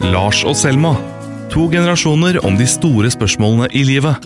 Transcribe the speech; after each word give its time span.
Lars 0.00 0.38
og 0.48 0.54
Selma. 0.56 0.94
To 1.52 1.66
generasjoner 1.68 2.38
om 2.48 2.54
de 2.56 2.64
store 2.64 3.10
spørsmålene 3.12 3.66
i 3.76 3.82
livet. 3.84 4.24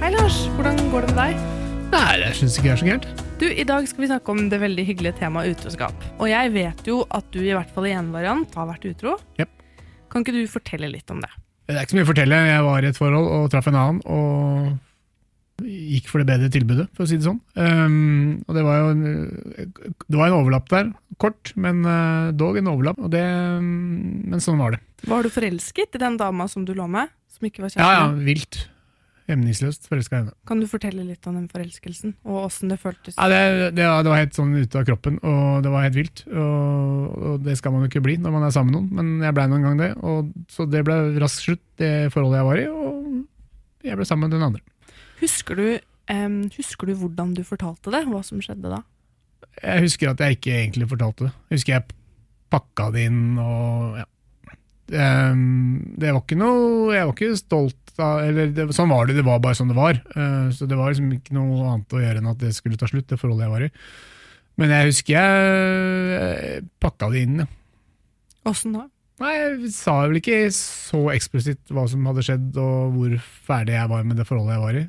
Hei, 0.00 0.08
Lars. 0.14 0.38
Hvordan 0.56 0.80
går 0.88 1.04
det 1.04 1.10
med 1.12 1.20
deg? 1.20 1.44
Nei, 1.92 2.14
jeg 2.22 2.38
syns 2.40 2.56
ikke 2.56 2.70
det 2.70 2.72
er 2.72 2.80
så 2.80 2.88
gærent. 2.88 3.08
Du, 3.36 3.44
I 3.52 3.66
dag 3.68 3.90
skal 3.90 4.06
vi 4.06 4.08
snakke 4.08 4.32
om 4.32 4.46
det 4.48 4.62
veldig 4.64 4.86
hyggelige 4.88 5.18
temaet 5.20 5.58
utroskap. 5.58 6.08
Og 6.16 6.32
jeg 6.32 6.54
vet 6.56 6.88
jo 6.88 7.02
at 7.12 7.28
du 7.36 7.42
i 7.44 7.52
hvert 7.52 7.76
fall 7.76 7.90
i 7.90 7.94
en 7.98 8.08
variant 8.16 8.56
har 8.56 8.70
vært 8.72 8.88
utro. 8.88 9.18
Yep. 9.36 9.52
Kan 10.08 10.24
ikke 10.24 10.38
du 10.38 10.42
fortelle 10.48 10.88
litt 10.88 11.12
om 11.12 11.20
det? 11.20 11.34
Det 11.68 11.76
er 11.76 11.84
ikke 11.84 11.98
så 11.98 12.00
mye 12.00 12.08
å 12.08 12.12
fortelle. 12.14 12.42
Jeg 12.48 12.64
var 12.64 12.80
i 12.80 12.94
et 12.94 13.04
forhold 13.04 13.32
og 13.42 13.52
traff 13.52 13.68
en 13.68 13.76
annen, 13.76 14.02
og 14.08 14.72
gikk 15.64 16.10
for 16.10 16.20
det 16.20 16.28
bedre 16.28 16.50
tilbudet, 16.52 16.86
for 16.96 17.06
å 17.06 17.08
si 17.08 17.18
det 17.18 17.26
sånn. 17.26 17.40
Um, 17.56 18.44
og 18.44 18.56
det 18.58 18.64
var 18.66 18.82
jo 18.82 18.92
en, 18.92 19.02
det 20.04 20.18
var 20.18 20.28
en 20.28 20.38
overlapp 20.38 20.70
der. 20.72 20.92
Kort, 21.22 21.52
men 21.56 21.82
uh, 21.88 22.32
dog 22.36 22.58
en 22.60 22.70
overlapp. 22.74 23.00
Og 23.00 23.12
det, 23.14 23.24
um, 23.24 24.26
men 24.28 24.42
sånn 24.44 24.60
var 24.60 24.76
det. 24.76 24.82
Var 25.08 25.24
du 25.24 25.32
forelsket 25.32 25.96
i 25.96 26.02
den 26.02 26.18
dama 26.20 26.48
som 26.50 26.66
du 26.68 26.74
lå 26.76 26.88
med? 26.90 27.12
Som 27.32 27.48
ikke 27.48 27.64
var 27.64 27.76
Ja, 27.76 27.92
ja, 28.00 28.08
vilt. 28.16 28.66
Hemningsløst 29.26 29.88
forelska 29.90 30.14
i 30.14 30.18
henne. 30.20 30.34
Kan 30.46 30.60
du 30.62 30.68
fortelle 30.70 31.02
litt 31.02 31.24
om 31.26 31.34
den 31.34 31.48
forelskelsen, 31.50 32.12
og 32.28 32.44
åssen 32.44 32.70
det 32.70 32.76
føltes? 32.78 33.16
Ja, 33.16 33.26
det, 33.26 33.72
det, 33.74 33.82
det 33.82 34.12
var 34.12 34.20
helt 34.20 34.36
sånn 34.36 34.52
ute 34.54 34.78
av 34.78 34.86
kroppen, 34.86 35.16
og 35.26 35.64
det 35.64 35.72
var 35.72 35.82
helt 35.88 35.98
vilt. 35.98 36.22
Og, 36.30 37.16
og 37.32 37.40
det 37.42 37.56
skal 37.58 37.74
man 37.74 37.82
jo 37.82 37.90
ikke 37.90 38.04
bli 38.06 38.14
når 38.22 38.36
man 38.36 38.46
er 38.46 38.54
sammen 38.54 38.70
med 38.70 38.78
noen, 38.78 38.92
men 38.94 39.26
jeg 39.26 39.34
blei 39.34 39.48
noen 39.50 39.66
gang 39.66 39.82
det. 39.82 39.90
Og, 40.06 40.30
så 40.52 40.68
det 40.70 40.84
ble 40.86 41.00
raskt 41.18 41.42
slutt, 41.42 41.64
det 41.82 41.92
forholdet 42.14 42.38
jeg 42.38 42.48
var 42.52 42.62
i, 42.62 42.68
og 42.70 43.88
jeg 43.90 43.98
ble 43.98 44.06
sammen 44.06 44.28
med 44.28 44.38
den 44.38 44.46
andre. 44.46 44.62
Husker 45.20 45.58
du, 45.58 45.66
um, 46.12 46.42
husker 46.56 46.90
du 46.90 46.96
hvordan 47.00 47.32
du 47.36 47.42
fortalte 47.46 47.92
det? 47.94 48.04
Hva 48.10 48.22
som 48.26 48.42
skjedde 48.44 48.72
da? 48.72 48.82
Jeg 49.62 49.86
husker 49.86 50.10
at 50.12 50.20
jeg 50.20 50.36
ikke 50.36 50.56
egentlig 50.58 50.88
fortalte 50.90 51.28
det. 51.28 51.32
Jeg 51.48 51.60
husker 51.60 51.74
jeg 51.78 51.96
pakka 52.52 52.90
det 52.94 53.06
inn 53.10 53.40
og 53.42 53.96
ja. 54.02 54.04
Um, 54.86 55.80
Det 55.98 56.12
var 56.14 56.20
ikke 56.20 56.36
noe 56.38 56.92
Jeg 56.94 57.08
var 57.08 57.14
ikke 57.16 57.38
stolt 57.40 57.96
av 57.98 58.20
Eller 58.22 58.52
det, 58.54 58.68
sånn 58.70 58.92
var 58.92 59.08
det, 59.08 59.16
det 59.18 59.24
var 59.26 59.40
bare 59.42 59.58
sånn 59.58 59.72
det 59.72 59.78
var. 59.78 59.98
Uh, 60.14 60.46
Så 60.54 60.68
det 60.70 60.78
var 60.78 60.92
liksom 60.92 61.08
ikke 61.16 61.34
noe 61.34 61.56
annet 61.72 61.96
å 61.96 62.02
gjøre 62.04 62.22
enn 62.22 62.30
at 62.30 62.38
det 62.38 62.52
skulle 62.54 62.78
ta 62.78 62.86
slutt, 62.86 63.08
det 63.10 63.18
forholdet 63.18 63.48
jeg 63.48 63.54
var 63.56 63.64
i. 63.66 63.70
Men 64.62 64.72
jeg 64.72 64.92
husker 64.92 65.16
jeg 65.16 66.60
pakka 66.80 67.10
det 67.12 67.24
inn, 67.26 67.42
ja. 67.42 67.48
Åssen 68.46 68.76
da? 68.76 68.84
Nei, 69.20 69.32
jeg 69.34 69.72
sa 69.72 69.96
vel 70.04 70.20
ikke 70.20 70.38
så 70.54 71.00
eksplisitt 71.14 71.72
hva 71.72 71.86
som 71.88 72.04
hadde 72.06 72.22
skjedd, 72.24 72.56
og 72.60 72.94
hvor 72.94 73.14
ferdig 73.48 73.74
jeg 73.74 73.90
var 73.90 74.06
med 74.06 74.20
det 74.20 74.26
forholdet 74.28 74.54
jeg 74.54 74.62
var 74.62 74.78
i. 74.78 74.84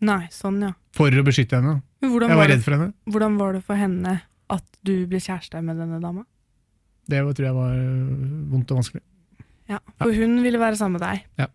Nei, 0.00 0.24
sånn 0.32 0.60
ja. 0.64 0.72
For 0.96 1.12
å 1.12 1.24
beskytte 1.26 1.58
henne. 1.60 1.80
Men 2.00 2.10
Jeg 2.10 2.20
var 2.20 2.36
var 2.40 2.48
det, 2.48 2.54
redd 2.56 2.64
for 2.64 2.76
henne. 2.76 2.92
hvordan 3.04 3.38
var 3.40 3.56
det 3.56 3.62
for 3.66 3.76
henne 3.76 4.14
at 4.50 4.66
du 4.86 4.94
ble 5.06 5.20
kjæreste 5.20 5.60
med 5.62 5.76
denne 5.76 6.00
dama? 6.00 6.24
Det 7.10 7.20
tror 7.36 7.46
jeg 7.46 7.56
var 7.56 7.74
øh, 7.74 8.50
vondt 8.52 8.70
og 8.72 8.80
vanskelig. 8.80 9.02
Ja, 9.70 9.78
For 10.00 10.14
hun 10.14 10.40
ville 10.42 10.58
være 10.58 10.78
sammen 10.78 10.98
med 10.98 11.04
deg. 11.04 11.26
Ja. 11.38 11.46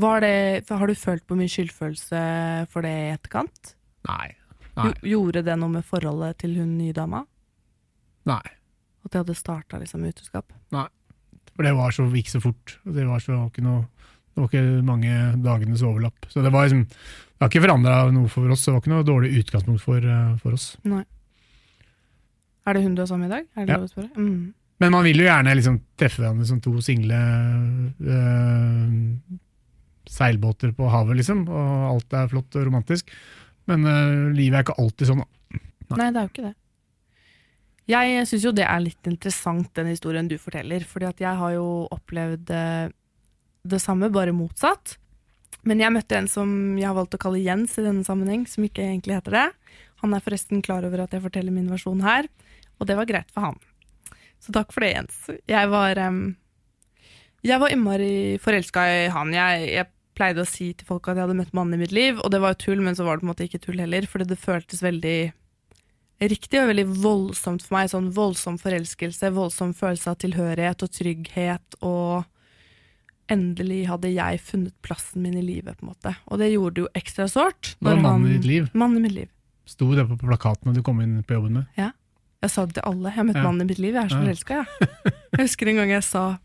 Var 0.00 0.22
det, 0.24 0.34
har 0.70 0.86
du 0.86 0.94
følt 0.94 1.26
på 1.26 1.36
mye 1.38 1.50
skyldfølelse 1.50 2.22
for 2.70 2.86
det 2.86 2.90
i 2.94 3.10
etterkant? 3.14 3.74
Nei. 4.08 4.30
Nei. 4.78 4.92
Gjorde 5.12 5.42
det 5.46 5.56
noe 5.58 5.74
med 5.74 5.86
forholdet 5.86 6.38
til 6.42 6.56
hun 6.58 6.76
nye 6.78 6.94
dama? 6.96 7.24
Nei. 8.30 8.42
At 9.04 9.12
det 9.12 9.22
hadde 9.22 9.36
starta 9.38 9.80
liksom 9.80 10.04
utroskap? 10.06 10.52
For 10.70 11.66
det 11.66 11.74
var 11.76 11.92
så, 11.92 12.06
gikk 12.14 12.30
så 12.32 12.40
fort. 12.40 12.78
Det 12.84 13.04
var, 13.04 13.20
så, 13.20 13.36
ikke 13.50 13.64
noe, 13.64 13.82
det 14.32 14.40
var 14.40 14.46
ikke 14.48 14.84
mange 14.86 15.16
dagenes 15.44 15.82
overlapp. 15.84 16.28
Så 16.32 16.44
det 16.44 16.52
var 16.54 16.68
liksom, 16.68 16.86
det 17.40 17.46
har 17.46 17.48
ikke 17.54 17.62
forandra 17.64 17.94
noe 18.12 18.28
for 18.28 18.52
oss. 18.52 18.66
Det 18.66 18.72
var 18.74 18.82
ikke 18.82 18.92
noe 18.92 19.04
dårlig 19.08 19.30
utgangspunkt 19.40 19.80
for, 19.80 19.96
eh, 20.04 20.36
for 20.42 20.52
oss. 20.58 20.76
Er 22.68 22.74
det 22.76 22.82
hun 22.84 22.94
du 22.94 23.00
er 23.02 23.06
sammen 23.08 23.28
med 23.28 23.32
i 23.32 23.36
dag? 23.38 23.46
Er 23.56 23.64
det 23.66 23.72
Ja. 23.72 23.78
lov 23.80 23.86
å 23.88 23.92
spørre? 23.94 24.10
Mm. 24.16 24.52
Men 24.80 24.92
man 24.92 25.04
vil 25.04 25.16
jo 25.16 25.24
gjerne 25.24 25.54
liksom 25.56 25.80
treffe 25.96 26.20
hverandre 26.20 26.46
som 26.46 26.60
to 26.60 26.74
single 26.80 27.16
øh, 28.00 28.90
seilbåter 30.08 30.72
på 30.76 30.88
havet, 30.92 31.16
liksom. 31.20 31.46
Og 31.48 31.94
alt 31.94 32.12
er 32.16 32.28
flott 32.28 32.56
og 32.56 32.66
romantisk. 32.68 33.10
Men 33.66 33.84
øh, 33.86 34.32
livet 34.36 34.58
er 34.58 34.64
ikke 34.64 34.78
alltid 34.78 35.06
sånn, 35.10 35.24
da. 35.24 35.60
Nei. 35.90 35.96
Nei, 35.98 36.10
det 36.10 36.16
er 36.20 36.26
jo 36.28 36.32
ikke 36.34 36.46
det. 36.50 36.54
Jeg 37.90 38.26
syns 38.30 38.44
jo 38.46 38.52
det 38.54 38.66
er 38.68 38.80
litt 38.84 39.08
interessant, 39.10 39.72
den 39.74 39.86
historien 39.90 40.28
du 40.30 40.36
forteller. 40.38 40.84
fordi 40.86 41.06
at 41.08 41.18
jeg 41.24 41.36
har 41.40 41.52
jo 41.56 41.88
opplevd 41.90 42.46
det 43.66 43.80
samme, 43.82 44.10
bare 44.12 44.32
motsatt. 44.32 44.96
Men 45.66 45.82
jeg 45.82 45.92
møtte 45.92 46.16
en 46.16 46.28
som 46.30 46.50
jeg 46.78 46.88
har 46.88 46.96
valgt 46.96 47.16
å 47.16 47.20
kalle 47.20 47.42
Jens 47.42 47.76
i 47.78 47.84
denne 47.84 48.04
sammenheng, 48.06 48.46
som 48.48 48.64
ikke 48.64 48.84
egentlig 48.86 49.18
heter 49.18 49.36
det. 49.36 49.46
Han 50.00 50.16
er 50.16 50.24
forresten 50.24 50.62
klar 50.64 50.86
over 50.88 51.04
at 51.04 51.12
jeg 51.12 51.24
forteller 51.24 51.52
min 51.52 51.68
versjon 51.68 52.00
her, 52.04 52.28
og 52.80 52.88
det 52.88 52.96
var 52.96 53.08
greit 53.08 53.32
for 53.34 53.50
han. 53.50 53.58
Så 54.40 54.54
takk 54.56 54.72
for 54.72 54.84
det, 54.84 54.94
Jens. 54.94 55.18
Jeg 55.50 55.68
var, 55.68 56.00
um, 56.08 56.22
jeg 57.44 57.60
var 57.60 57.74
innmari 57.74 58.38
forelska 58.40 58.86
i 58.88 59.02
han. 59.12 59.34
Jeg, 59.36 59.66
jeg 59.74 59.90
pleide 60.16 60.44
å 60.44 60.48
si 60.48 60.70
til 60.76 60.88
folk 60.88 61.08
at 61.08 61.18
jeg 61.18 61.26
hadde 61.26 61.36
møtt 61.42 61.52
mannen 61.56 61.76
i 61.76 61.82
mitt 61.82 61.92
liv, 61.92 62.18
og 62.24 62.32
det 62.32 62.40
var 62.40 62.54
jo 62.54 62.62
tull, 62.64 62.80
men 62.84 62.96
så 62.96 63.04
var 63.04 63.18
det 63.18 63.24
på 63.24 63.28
en 63.28 63.32
måte 63.34 63.46
ikke 63.46 63.62
tull 63.66 63.84
heller, 63.84 64.08
fordi 64.08 64.30
det 64.32 64.40
føltes 64.40 64.82
veldig 64.84 65.18
riktig 66.30 66.60
og 66.60 66.68
veldig 66.72 66.86
voldsomt 67.04 67.64
for 67.64 67.76
meg. 67.76 67.92
Sånn 67.92 68.10
voldsom 68.16 68.58
forelskelse, 68.60 69.32
voldsom 69.36 69.72
følelse 69.76 70.12
av 70.12 70.20
tilhørighet 70.24 70.84
og 70.84 70.92
trygghet, 70.96 71.80
og 71.84 72.24
endelig 73.30 73.86
hadde 73.88 74.10
jeg 74.12 74.40
funnet 74.42 74.74
plassen 74.82 75.22
min 75.22 75.36
i 75.38 75.42
livet, 75.44 75.78
på 75.78 75.86
en 75.86 75.92
måte. 75.92 76.14
Og 76.28 76.38
det 76.42 76.50
gjorde 76.52 76.74
det 76.74 76.82
jo 76.84 76.88
ekstra 76.98 77.28
sårt. 77.30 77.74
Det 77.78 77.86
var 77.88 78.00
mannen 78.02 78.28
i 78.30 78.36
ditt 78.38 78.48
liv. 78.48 78.68
Mannen 78.74 78.98
i 78.98 79.04
mitt 79.06 79.14
liv. 79.16 79.28
Sto 79.70 79.88
det 79.94 80.06
på 80.08 80.18
plakatene 80.18 80.74
du 80.74 80.82
kom 80.82 81.00
inn 81.00 81.20
på 81.22 81.36
jobben 81.38 81.60
med? 81.60 81.66
Ja. 81.78 81.92
Jeg 82.42 82.50
sa 82.50 82.64
det 82.66 82.74
til 82.78 82.86
alle. 82.88 83.10
Jeg 83.10 83.16
har 83.20 83.24
møtt 83.28 83.36
Ja. 83.36 83.42
mannen 83.44 83.62
i 83.62 83.68
mitt 83.70 83.78
liv. 83.78 83.94
Jeg 83.94 84.04
er 84.04 84.08
så 84.08 84.18
Ja. 84.18 84.24
forelska, 84.24 84.54
jeg. 84.56 85.12
Jeg 85.36 85.40
husker 85.46 85.68
en 85.68 85.76
gang 85.76 85.90
jeg 85.90 86.02
sa, 86.02 86.38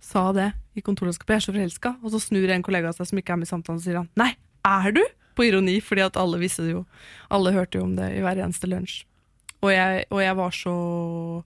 sa 0.00 0.32
det 0.32 0.52
i 0.76 0.80
kontorlandskapet. 0.82 1.28
Jeg 1.28 1.36
er 1.36 1.46
så 1.46 1.54
forelska. 1.54 1.96
Og 2.04 2.10
så 2.12 2.20
snur 2.20 2.50
en 2.50 2.62
kollega 2.62 2.92
seg 2.92 3.06
som 3.06 3.18
ikke 3.18 3.32
er 3.32 3.36
med 3.36 3.46
i 3.48 3.50
samtalen, 3.50 3.78
og 3.78 3.82
sier 3.82 3.96
han 3.96 4.08
nei, 4.16 4.34
er 4.64 4.92
du? 4.92 5.02
På 5.36 5.46
ironi, 5.46 5.80
fordi 5.80 6.02
at 6.04 6.16
alle 6.16 6.38
visste 6.38 6.64
det 6.66 6.72
jo. 6.74 6.84
Alle 7.30 7.52
hørte 7.52 7.78
jo 7.78 7.84
om 7.84 7.94
det 7.96 8.10
i 8.16 8.20
hver 8.20 8.36
eneste 8.42 8.66
lunsj. 8.68 9.04
Og 9.62 9.70
jeg, 9.70 10.04
og 10.10 10.20
jeg 10.20 10.36
var 10.36 10.50
så 10.50 11.44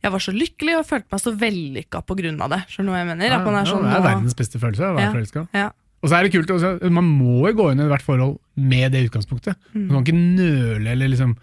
Jeg 0.00 0.12
var 0.14 0.22
så 0.24 0.32
lykkelig 0.32 0.78
og 0.78 0.86
følte 0.88 1.12
meg 1.12 1.20
så 1.20 1.32
vellykka 1.36 2.00
av 2.00 2.50
det. 2.54 2.60
Skjønner 2.72 2.88
du 2.88 2.94
hva 2.94 3.00
jeg 3.02 3.08
mener? 3.10 3.44
Man 3.44 3.54
er 3.60 3.64
sånn, 3.68 3.84
det 3.84 3.96
er 3.98 4.06
verdens 4.06 4.34
beste 4.38 4.58
følelse 4.58 4.80
å 4.86 4.94
være 4.96 5.04
Ja. 5.04 5.12
forelska. 5.12 5.48
Ja. 5.52 5.70
Og 6.02 6.08
så 6.08 6.16
er 6.16 6.22
det 6.24 6.32
kult, 6.32 6.48
også, 6.50 6.90
man 6.90 7.04
må 7.04 7.46
jo 7.50 7.52
gå 7.58 7.72
inn 7.72 7.80
i 7.80 7.88
hvert 7.90 8.00
forhold 8.02 8.38
med 8.56 8.92
det 8.92 9.10
utgangspunktet. 9.10 9.54
Mm. 9.74 9.88
Man 9.92 10.04
kan 10.04 10.14
ikke 10.14 10.36
nøle 10.40 10.88
eller 10.94 11.08
liksom 11.12 11.36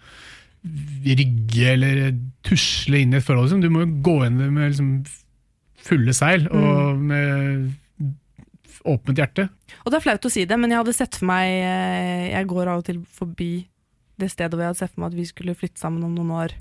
rygge 1.06 1.68
eller 1.72 2.00
tusle 2.46 2.98
inn 3.04 3.14
i 3.14 3.18
et 3.20 3.24
forhold. 3.26 3.46
Liksom. 3.46 3.62
Du 3.62 3.70
må 3.70 3.84
jo 3.84 3.92
gå 4.02 4.16
inn 4.26 4.40
med 4.52 4.72
liksom 4.72 4.90
fulle 5.88 6.12
seil 6.12 6.48
og 6.50 6.98
Mm. 6.98 7.06
med 7.06 7.74
åpent 8.84 9.16
hjerte. 9.18 9.48
Og 9.84 9.92
det 9.92 9.98
er 9.98 10.00
flaut 10.00 10.24
å 10.26 10.30
si 10.30 10.44
det, 10.44 10.58
men 10.58 10.70
jeg 10.70 10.78
hadde 10.78 10.94
sett 10.94 11.14
for 11.14 11.26
meg 11.26 11.46
eh, 11.46 12.30
Jeg 12.32 12.46
går 12.46 12.68
av 12.68 12.78
og 12.78 12.84
til 12.84 13.00
forbi 13.04 13.66
det 14.18 14.30
stedet 14.30 14.50
hvor 14.52 14.60
jeg 14.64 14.70
hadde 14.74 14.78
sett 14.82 14.94
for 14.94 15.00
meg 15.02 15.12
at 15.12 15.18
vi 15.18 15.24
skulle 15.24 15.54
flytte 15.54 15.78
sammen 15.78 16.02
om 16.04 16.14
noen 16.14 16.30
år. 16.34 16.52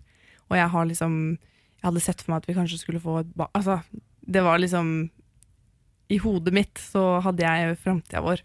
Og 0.51 0.57
jeg 0.57 0.69
har 0.69 0.85
liksom 0.85 1.37
Jeg 1.77 1.88
hadde 1.89 2.03
sett 2.03 2.21
for 2.23 2.31
meg 2.33 2.43
at 2.43 2.49
vi 2.49 2.57
kanskje 2.57 2.81
skulle 2.81 3.03
få 3.03 3.19
et 3.21 3.31
barn 3.38 3.53
Altså, 3.57 3.75
det 4.27 4.41
var 4.43 4.59
liksom 4.59 4.88
I 6.13 6.17
hodet 6.23 6.53
mitt 6.55 6.81
så 6.81 7.03
hadde 7.23 7.45
jeg 7.45 7.77
framtida 7.83 8.23
vår. 8.25 8.39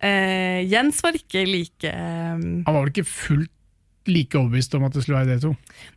Eh, 0.00 0.60
Jens 0.70 1.02
var 1.04 1.12
ikke 1.18 1.42
like 1.44 1.90
eh, 1.90 2.36
Han 2.40 2.64
var 2.64 2.80
vel 2.80 2.92
ikke 2.94 3.10
fullt 3.10 3.56
like 4.08 4.38
overbevist 4.38 4.74
om 4.74 4.84
at 4.86 4.94
det 4.96 5.02
skulle 5.04 5.18
være 5.20 5.28
dere 5.34 5.44
to. 5.44 5.52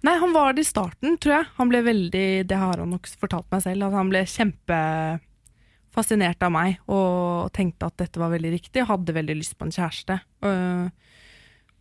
Nei, 0.06 0.16
han 0.20 0.34
var 0.36 0.54
det 0.54 0.62
i 0.66 0.68
starten, 0.68 1.16
tror 1.24 1.34
jeg. 1.38 1.46
Han 1.58 1.70
ble 1.72 1.80
veldig, 1.86 2.28
Det 2.50 2.58
har 2.60 2.78
han 2.82 2.92
nok 2.92 3.06
fortalt 3.20 3.48
meg 3.54 3.62
selv, 3.64 3.82
at 3.88 3.94
han 3.96 4.10
ble 4.12 4.22
kjempefascinert 4.28 6.44
av 6.44 6.52
meg 6.54 6.70
og 6.92 7.52
tenkte 7.56 7.88
at 7.88 7.98
dette 8.04 8.22
var 8.22 8.30
veldig 8.36 8.52
riktig, 8.58 8.80
og 8.84 8.92
hadde 8.92 9.18
veldig 9.18 9.36
lyst 9.40 9.56
på 9.58 9.66
en 9.66 9.76
kjæreste. 9.78 10.16
Øh, 10.46 10.86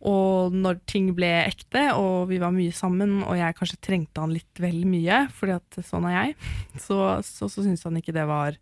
og 0.03 0.55
når 0.55 0.81
ting 0.89 1.11
ble 1.15 1.29
ekte, 1.45 1.85
og 1.95 2.27
vi 2.31 2.39
var 2.41 2.51
mye 2.55 2.73
sammen, 2.75 3.21
og 3.23 3.37
jeg 3.39 3.55
kanskje 3.55 3.79
trengte 3.87 4.23
han 4.23 4.33
litt 4.35 4.59
vel 4.59 4.81
mye, 4.89 5.23
fordi 5.35 5.55
at 5.55 5.79
sånn 5.87 6.07
er 6.09 6.17
jeg, 6.17 6.35
så, 6.85 6.99
så, 7.23 7.47
så 7.47 7.63
syntes 7.63 7.85
han 7.87 7.99
ikke 7.99 8.15
det 8.15 8.27
var 8.29 8.59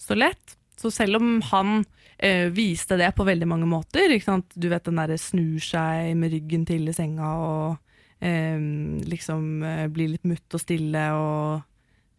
så 0.00 0.16
lett. 0.18 0.56
Så 0.76 0.92
selv 0.92 1.16
om 1.16 1.38
han 1.48 1.78
eh, 2.18 2.52
viste 2.52 2.98
det 3.00 3.08
på 3.16 3.24
veldig 3.24 3.48
mange 3.48 3.68
måter, 3.70 4.12
du 4.12 4.68
vet 4.68 4.84
den 4.84 5.00
derre 5.00 5.16
snur 5.20 5.62
seg 5.64 6.12
med 6.20 6.34
ryggen 6.36 6.66
til 6.68 6.84
i 6.90 6.94
senga 6.96 7.30
og 7.40 8.20
eh, 8.20 8.60
liksom 9.08 9.64
eh, 9.64 9.86
blir 9.88 10.12
litt 10.12 10.28
mutt 10.28 10.58
og 10.58 10.60
stille 10.60 11.08
og 11.16 11.64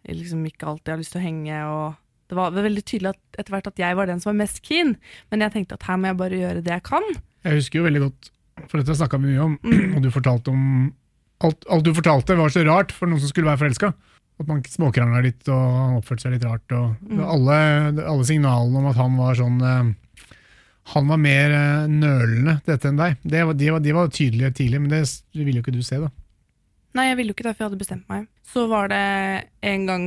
liksom 0.08 0.42
ikke 0.50 0.72
alltid 0.72 0.96
har 0.96 1.02
lyst 1.04 1.14
til 1.14 1.22
å 1.22 1.28
henge 1.28 1.62
og 1.70 2.04
det 2.28 2.36
var 2.36 2.56
veldig 2.56 2.84
tydelig 2.84 3.14
at, 3.14 3.22
etter 3.40 3.54
hvert 3.54 3.70
at 3.70 3.80
jeg 3.80 3.96
var 3.96 4.10
den 4.10 4.20
som 4.20 4.34
var 4.34 4.42
mest 4.42 4.60
keen, 4.66 4.98
men 5.31 5.44
jeg 5.46 5.54
tenkte 5.54 5.78
at 5.78 5.86
her 5.88 6.00
må 6.00 6.10
jeg 6.10 6.20
bare 6.20 6.42
gjøre 6.42 6.64
det 6.66 6.74
jeg 6.74 6.84
kan. 6.90 7.06
Jeg 7.48 7.62
husker 7.62 7.80
jo 7.80 7.86
veldig 7.86 8.02
godt, 8.04 8.30
for 8.68 8.81
dette 8.81 8.95
snakka 8.98 9.19
vi 9.21 9.33
mye 9.36 9.44
om, 9.45 9.57
Mm. 9.63 9.95
og 9.95 10.01
du 10.04 10.09
fortalte 10.12 10.50
om 10.54 10.94
alt, 11.45 11.65
alt 11.69 11.83
du 11.86 11.94
fortalte 11.94 12.36
var 12.38 12.50
så 12.50 12.63
rart 12.65 12.92
for 12.92 13.07
noen 13.07 13.19
som 13.21 13.30
skulle 13.30 13.50
være 13.51 13.62
forelska. 13.65 13.94
At 14.39 14.48
man 14.48 14.62
småkrangla 14.62 15.21
litt, 15.25 15.48
og 15.50 15.62
han 15.62 15.95
oppførte 15.98 16.21
seg 16.25 16.36
litt 16.36 16.44
rart. 16.45 16.71
Og 16.71 16.95
Mm. 17.09 17.21
alle, 17.25 18.04
alle 18.06 18.25
signalene 18.25 18.77
om 18.77 18.86
at 18.92 18.95
han 18.95 19.18
var 19.18 19.33
sånn 19.36 19.62
eh, 19.62 19.94
han 20.94 21.07
var 21.07 21.18
mer 21.18 21.51
eh, 21.51 21.88
nølende 21.92 22.62
til 22.63 22.74
dette 22.77 22.88
enn 22.88 22.98
deg. 23.01 23.18
Det 23.24 23.45
var, 23.45 23.54
de, 23.54 23.69
var, 23.71 23.80
de 23.83 23.92
var 23.98 24.07
tydelige 24.07 24.54
tidlig, 24.56 24.80
men 24.81 24.89
det 24.89 25.01
ville 25.36 25.57
jo 25.59 25.63
ikke 25.65 25.74
du 25.75 25.81
se, 25.83 25.98
da. 26.00 26.09
Nei, 26.95 27.09
jeg 27.09 27.18
ville 27.18 27.33
jo 27.33 27.36
ikke 27.36 27.44
det, 27.50 27.56
for 27.57 27.63
jeg 27.65 27.69
hadde 27.71 27.81
bestemt 27.81 28.07
meg. 28.09 28.27
Så 28.48 28.68
var 28.71 28.88
det 28.89 29.01
en 29.62 29.86
gang 29.86 30.06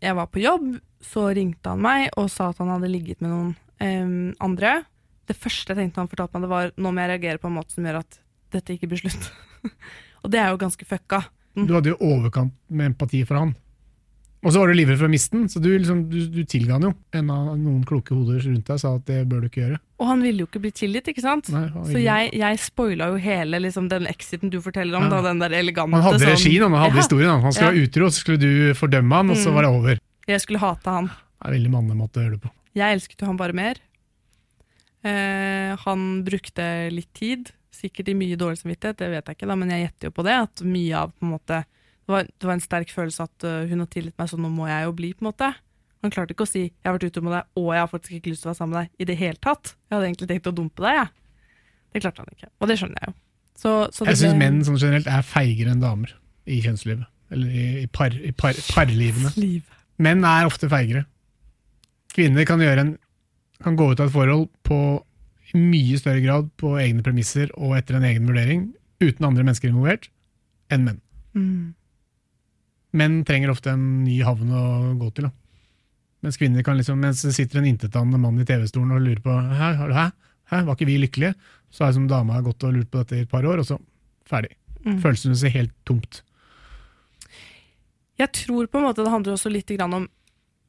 jeg 0.00 0.14
var 0.16 0.26
på 0.32 0.40
jobb, 0.42 0.80
så 1.04 1.28
ringte 1.36 1.68
han 1.74 1.82
meg 1.84 2.08
og 2.16 2.30
sa 2.32 2.48
at 2.50 2.58
han 2.58 2.68
hadde 2.72 2.88
ligget 2.90 3.20
med 3.20 3.30
noen 3.30 3.52
um, 3.82 4.34
andre. 4.40 4.84
Det 5.26 5.36
første 5.36 5.72
jeg 5.74 5.76
tenkte 5.80 6.02
han 6.02 6.08
fortalte 6.08 6.38
meg, 6.38 6.42
det 6.46 6.52
var 6.54 6.72
nå 6.76 6.92
må 6.94 7.02
jeg 7.02 7.10
reagere 7.14 7.38
på 7.42 7.48
en 7.50 7.56
måte 7.58 7.74
som 7.74 7.84
gjør 7.84 8.00
at 8.04 8.18
dette 8.54 8.76
ikke 8.76 8.88
blir 8.92 9.02
slutt. 9.02 9.30
og 10.22 10.30
det 10.30 10.38
er 10.40 10.50
jo 10.52 10.58
ganske 10.62 10.86
fucka. 10.86 11.24
Du 11.56 11.72
hadde 11.74 11.94
jo 11.94 11.96
overkant 12.04 12.52
med 12.68 12.92
empati 12.92 13.24
for 13.26 13.40
han. 13.40 13.54
Og 14.44 14.52
så 14.52 14.60
var 14.60 14.68
du 14.70 14.76
livredd 14.76 15.00
for 15.00 15.08
å 15.08 15.10
miste 15.10 15.32
den, 15.34 15.48
så 15.50 15.58
du, 15.58 15.70
liksom, 15.74 16.04
du, 16.12 16.18
du 16.30 16.42
tilga 16.46 16.76
han 16.76 16.84
jo. 16.86 16.90
En 17.18 17.30
av 17.34 17.46
noen 17.58 17.80
kloke 17.88 18.14
hoder 18.14 18.38
rundt 18.44 18.68
deg 18.68 18.78
sa 18.78 18.92
at 18.94 19.06
det 19.08 19.24
bør 19.26 19.40
du 19.42 19.46
ikke 19.48 19.62
gjøre. 19.64 19.78
Og 19.98 20.06
han 20.12 20.20
ville 20.22 20.44
jo 20.44 20.46
ikke 20.46 20.60
bli 20.62 20.70
tilgitt, 20.76 21.08
ikke 21.10 21.24
sant? 21.24 21.48
Nei, 21.50 21.64
Så 21.88 21.98
jeg, 22.04 22.28
jeg 22.36 22.60
spoila 22.62 23.08
jo 23.10 23.16
hele 23.24 23.58
liksom, 23.64 23.88
den 23.90 24.06
exiten 24.06 24.52
du 24.52 24.60
forteller 24.62 25.00
om, 25.00 25.08
Ja. 25.08 25.16
da, 25.16 25.22
den 25.32 25.40
der 25.42 25.56
elegante 25.56 25.96
Han 25.98 26.04
hadde 26.04 26.20
sånn- 26.22 26.36
regien, 26.36 26.62
han 26.68 26.78
hadde 26.78 26.94
Ja. 26.94 27.00
historien. 27.02 27.30
Han, 27.32 27.42
han 27.48 27.52
skulle 27.56 27.72
Ja. 27.72 27.74
være 27.80 27.88
utro, 27.88 28.06
så 28.12 28.20
skulle 28.22 28.38
du 28.44 28.74
fordømme 28.78 29.16
han, 29.18 29.30
og 29.30 29.36
så 29.40 29.48
Mm. 29.50 29.54
var 29.56 29.62
det 29.66 29.70
over. 29.80 29.98
Jeg 30.28 30.40
skulle 30.44 30.58
hate 30.62 30.90
han. 30.94 31.06
Det 31.06 31.48
er 31.48 31.52
veldig 31.58 31.70
mannemåte 31.72 32.20
å 32.20 32.22
gjøre 32.22 32.36
det 32.38 32.42
på. 32.42 32.50
Jeg 32.76 32.94
elsket 33.00 33.18
jo 33.20 33.26
han 33.26 33.36
bare 33.40 33.52
mer. 33.56 33.74
Eh, 35.06 35.72
han 35.84 36.04
brukte 36.26 36.64
litt 36.90 37.12
tid, 37.16 37.52
sikkert 37.74 38.08
i 38.10 38.16
mye 38.18 38.38
dårlig 38.40 38.58
samvittighet, 38.62 38.98
det 39.02 39.10
vet 39.12 39.28
jeg 39.28 39.36
ikke, 39.38 39.48
da, 39.50 39.56
men 39.60 39.70
jeg 39.74 39.84
gjetter 39.84 40.08
jo 40.08 40.14
på 40.16 40.24
det. 40.26 40.36
At 40.48 40.62
mye 40.66 41.02
av 41.04 41.12
på 41.14 41.26
en 41.26 41.34
måte 41.36 41.64
Det 42.06 42.12
var, 42.14 42.22
det 42.22 42.46
var 42.46 42.54
en 42.54 42.62
sterk 42.62 42.90
følelse 42.94 43.24
at 43.26 43.44
uh, 43.50 43.64
hun 43.66 43.80
har 43.82 43.88
tilgitt 43.90 44.14
meg, 44.14 44.28
så 44.30 44.36
nå 44.38 44.46
må 44.54 44.68
jeg 44.70 44.84
jo 44.86 44.92
bli, 44.94 45.08
på 45.18 45.24
en 45.24 45.26
måte. 45.32 45.48
Han 46.06 46.12
klarte 46.14 46.36
ikke 46.36 46.44
å 46.46 46.50
si 46.50 46.60
'jeg 46.68 46.86
har 46.86 46.94
vært 46.94 47.08
ute 47.10 47.22
med 47.26 47.32
deg, 47.34 47.48
og 47.58 47.66
jeg 47.74 47.80
har 47.82 47.88
faktisk 47.90 48.12
ikke 48.14 48.30
lyst 48.30 48.42
til 48.44 48.46
å 48.46 48.50
være 48.52 48.58
sammen 48.60 48.74
med 48.76 48.84
deg' 48.84 49.02
i 49.02 49.06
det 49.10 49.16
hele 49.18 49.38
tatt. 49.42 49.72
Jeg 49.74 49.94
hadde 49.96 50.06
egentlig 50.06 50.28
tenkt 50.30 50.46
å 50.46 50.54
dumpe 50.54 50.82
deg, 50.86 50.94
jeg. 51.00 51.08
Det 51.92 52.02
klarte 52.04 52.22
han 52.22 52.30
ikke. 52.30 52.48
Og 52.60 52.68
det 52.70 52.76
skjønner 52.78 52.98
jeg 53.02 53.08
jo. 53.10 53.14
Så, 53.56 53.70
så 53.90 54.06
Jeg 54.06 54.16
syns 54.20 54.36
ble- 54.36 54.38
menn 54.38 54.62
sånn 54.62 54.78
generelt 54.78 55.06
er 55.10 55.22
feigere 55.26 55.70
enn 55.74 55.82
damer 55.82 56.14
i 56.46 56.60
kjønnslivet. 56.62 57.06
Eller 57.32 57.48
i, 57.50 57.66
i, 57.82 57.86
par, 57.90 58.14
i 58.14 58.30
par, 58.30 58.54
parlivene. 58.70 59.32
Liv. 59.34 59.62
Menn 59.98 60.22
er 60.22 60.46
ofte 60.46 60.68
feigere. 60.70 61.06
Kvinner 62.14 62.46
kan, 62.46 62.62
gjøre 62.62 62.80
en, 62.86 62.98
kan 63.62 63.76
gå 63.78 63.92
ut 63.92 64.00
av 64.00 64.08
et 64.08 64.14
forhold 64.14 64.48
på 64.66 64.80
i 65.54 65.60
mye 65.60 65.98
større 66.00 66.20
grad 66.24 66.50
på 66.60 66.74
egne 66.80 67.04
premisser 67.06 67.52
og 67.54 67.76
etter 67.78 67.98
en 67.98 68.06
egen 68.08 68.26
vurdering, 68.28 68.68
uten 69.02 69.28
andre 69.28 69.44
mennesker 69.46 69.70
involvert, 69.70 70.08
enn 70.72 70.86
menn. 70.88 71.00
Mm. 71.36 71.74
Menn 72.96 73.18
trenger 73.28 73.52
ofte 73.52 73.72
en 73.74 74.04
ny 74.04 74.18
havn 74.26 74.50
å 74.50 74.64
gå 74.98 75.10
til. 75.14 75.28
Da. 75.28 75.32
Mens 76.26 76.38
kvinner 76.40 76.64
kan 76.66 76.78
liksom, 76.78 76.98
mens 77.00 77.22
det 77.22 77.34
sitter 77.36 77.60
en 77.60 77.68
intetanende 77.70 78.18
mann 78.20 78.40
i 78.42 78.46
TV-stolen 78.48 78.96
og 78.96 79.04
lurer 79.04 79.22
på 79.22 79.34
hæ, 79.36 79.72
har 79.80 79.94
hæ, 79.94 80.06
hæ, 80.50 80.62
var 80.66 80.74
ikke 80.74 80.88
vi 80.88 80.98
lykkelige? 81.04 81.36
Så 81.70 81.84
er 81.84 81.92
det 81.92 81.98
som 82.00 82.08
dama 82.10 82.38
har 82.38 82.46
gått 82.46 82.66
og 82.66 82.74
lurt 82.74 82.90
på 82.90 83.02
dette 83.02 83.20
i 83.20 83.26
et 83.26 83.30
par 83.30 83.46
år, 83.46 83.62
og 83.62 83.68
så 83.68 83.78
ferdig. 84.26 84.56
Mm. 84.82 84.98
Følelsene 85.02 85.38
ser 85.38 85.54
helt 85.54 85.74
tomt. 85.86 86.22
Jeg 88.16 88.32
tror 88.32 88.66
på 88.70 88.80
en 88.80 88.86
måte 88.88 89.04
det 89.04 89.12
handler 89.12 89.36
også 89.36 89.52
litt 89.52 89.70
om 89.84 90.08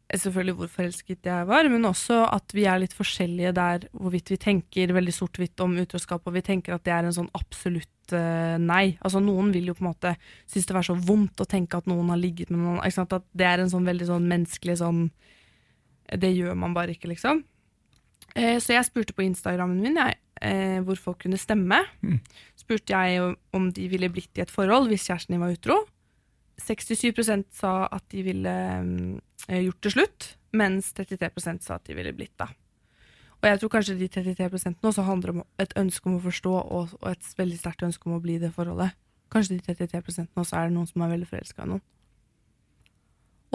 selvfølgelig 0.07 0.55
hvor 0.55 0.69
forelsket 0.71 1.27
jeg 1.27 1.47
var, 1.49 1.67
men 1.71 1.85
også 1.87 2.21
at 2.31 2.53
vi 2.55 2.63
er 2.69 2.79
litt 2.79 2.95
forskjellige 2.95 3.51
der 3.57 3.87
hvorvidt 3.91 4.31
vi 4.31 4.39
tenker 4.39 4.93
veldig 4.95 5.13
sort-hvitt 5.15 5.59
om 5.63 5.75
utroskap, 5.81 6.23
og 6.23 6.37
vi 6.37 6.43
tenker 6.45 6.75
at 6.75 6.85
det 6.87 6.93
er 6.95 7.07
en 7.07 7.15
sånn 7.17 7.31
absolutt 7.35 8.15
uh, 8.15 8.55
nei. 8.61 8.95
Altså 9.01 9.19
Noen 9.23 9.51
vil 9.55 9.67
jo 9.67 9.75
på 9.75 9.83
en 9.83 9.89
måte 9.89 10.13
synes 10.45 10.69
det 10.69 10.77
er 10.79 10.87
så 10.87 10.95
vondt 11.09 11.43
å 11.43 11.49
tenke 11.49 11.79
at 11.79 11.89
noen 11.91 12.13
har 12.13 12.21
ligget 12.21 12.53
med 12.53 12.63
noen. 12.63 12.79
Ikke 12.79 13.01
sant? 13.01 13.17
At 13.19 13.27
det 13.35 13.49
er 13.49 13.63
en 13.63 13.73
sånn 13.73 13.87
veldig 13.87 14.07
sånn 14.07 14.29
menneskelig 14.31 14.79
sånn 14.83 15.09
Det 16.07 16.31
gjør 16.31 16.55
man 16.55 16.75
bare 16.77 16.95
ikke, 16.95 17.11
liksom. 17.11 17.43
Uh, 18.31 18.55
så 18.63 18.77
jeg 18.77 18.87
spurte 18.87 19.17
på 19.17 19.27
Instagrammen 19.27 19.83
min 19.83 19.99
jeg, 19.99 20.15
eh, 20.39 20.79
hvor 20.87 20.95
folk 21.01 21.25
kunne 21.25 21.39
stemme. 21.41 21.83
Mm. 21.99 22.21
Spurte 22.55 22.95
jeg 22.95 23.35
om 23.51 23.69
de 23.75 23.91
ville 23.91 24.11
blitt 24.13 24.39
i 24.39 24.45
et 24.45 24.53
forhold 24.53 24.87
hvis 24.87 25.09
kjæresten 25.09 25.35
din 25.35 25.43
var 25.43 25.55
utro. 25.55 25.81
67% 26.61 27.51
sa 27.53 27.73
at 27.93 28.05
de 28.13 28.23
ville 28.25 28.53
um, 28.81 29.17
gjort 29.47 29.83
det 29.83 29.93
slutt, 29.93 30.29
mens 30.57 30.93
33% 30.97 31.65
sa 31.65 31.77
at 31.77 31.85
de 31.87 31.97
ville 31.97 32.15
blitt 32.17 32.35
da. 32.39 32.49
Og 33.37 33.45
jeg 33.45 33.59
tror 33.61 33.71
kanskje 33.75 33.97
de 33.99 34.07
33 34.09 34.73
også 34.81 35.03
handler 35.05 35.35
om 35.35 35.43
et 35.61 35.75
ønske 35.77 36.09
om 36.09 36.17
å 36.17 36.23
forstå 36.23 36.53
og, 36.53 36.95
og 36.97 37.11
et 37.11 37.27
veldig 37.37 37.59
sterkt 37.59 37.85
ønske 37.85 38.09
om 38.09 38.17
å 38.17 38.23
bli 38.23 38.39
i 38.39 38.41
det 38.41 38.49
forholdet. 38.55 38.97
Kanskje 39.29 39.59
de 39.59 39.75
33 39.75 40.25
også 40.33 40.57
er 40.57 40.69
det 40.69 40.75
noen 40.77 40.89
som 40.89 41.03
er 41.05 41.13
veldig 41.13 41.29
forelska 41.29 41.67
i 41.67 41.71
noen. 41.75 41.83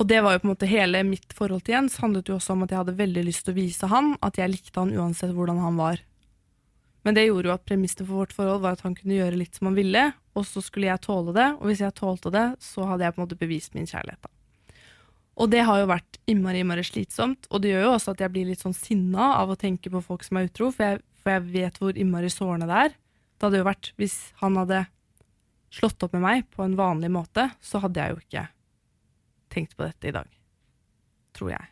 Og 0.00 0.08
det 0.08 0.22
var 0.24 0.34
jo 0.34 0.40
på 0.40 0.48
en 0.48 0.52
måte 0.54 0.70
hele 0.70 1.02
mitt 1.04 1.34
forhold 1.36 1.66
til 1.66 1.76
Jens 1.76 1.98
handlet 2.00 2.30
jo 2.30 2.38
også 2.38 2.54
om 2.54 2.62
at 2.64 2.72
jeg 2.72 2.80
hadde 2.80 2.96
veldig 2.96 3.24
lyst 3.26 3.44
til 3.44 3.52
å 3.52 3.58
vise 3.58 3.90
han 3.90 4.14
at 4.24 4.38
jeg 4.40 4.54
likte 4.54 4.80
han 4.80 4.94
uansett 4.96 5.34
hvordan 5.36 5.60
han 5.60 5.76
var. 5.80 6.00
Men 7.02 7.18
det 7.18 7.26
gjorde 7.26 7.50
jo 7.50 7.54
at 7.56 7.66
premisset 7.66 8.04
for 8.06 8.22
vårt 8.22 8.32
forhold 8.36 8.62
var 8.62 8.78
at 8.78 8.84
han 8.86 8.94
kunne 8.96 9.18
gjøre 9.18 9.40
litt 9.40 9.58
som 9.58 9.68
han 9.68 9.76
ville, 9.76 10.04
og 10.32 10.46
så 10.48 10.62
skulle 10.64 10.88
jeg 10.88 11.02
tåle 11.04 11.34
det, 11.36 11.48
og 11.58 11.68
hvis 11.68 11.82
jeg 11.84 11.94
tålte 11.98 12.32
det, 12.32 12.46
så 12.62 12.86
hadde 12.88 13.04
jeg 13.04 13.14
på 13.14 13.20
en 13.20 13.26
måte 13.26 13.40
bevist 13.40 13.76
min 13.76 13.88
kjærlighet. 13.88 14.22
da. 14.22 14.30
Og 15.42 15.48
det 15.52 15.62
har 15.64 15.80
jo 15.80 15.88
vært 15.88 16.18
innmari, 16.28 16.60
innmari 16.60 16.84
slitsomt, 16.84 17.48
og 17.50 17.62
det 17.62 17.72
gjør 17.72 17.86
jo 17.86 17.92
også 17.96 18.14
at 18.14 18.24
jeg 18.24 18.32
blir 18.34 18.48
litt 18.48 18.64
sånn 18.64 18.76
sinna 18.76 19.32
av 19.38 19.52
å 19.52 19.58
tenke 19.58 19.92
på 19.92 20.02
folk 20.04 20.24
som 20.26 20.38
er 20.38 20.48
utro, 20.48 20.70
for 20.74 20.90
jeg, 20.92 21.02
for 21.22 21.36
jeg 21.36 21.46
vet 21.54 21.78
hvor 21.80 21.96
innmari 21.96 22.32
sårende 22.32 22.68
det 22.68 22.80
er. 22.88 22.96
Det 23.36 23.48
hadde 23.48 23.62
jo 23.62 23.68
vært, 23.68 23.92
hvis 24.00 24.16
han 24.42 24.58
hadde 24.60 24.84
slått 25.72 26.04
opp 26.04 26.16
med 26.16 26.24
meg 26.24 26.48
på 26.52 26.64
en 26.64 26.76
vanlig 26.76 27.10
måte, 27.12 27.48
så 27.64 27.80
hadde 27.82 28.00
jeg 28.00 28.12
jo 28.12 28.24
ikke 28.24 28.46
tenkt 29.52 29.76
på 29.76 29.86
dette 29.86 30.08
i 30.10 30.14
dag. 30.14 30.28
Tror 31.36 31.54
jeg. 31.54 31.70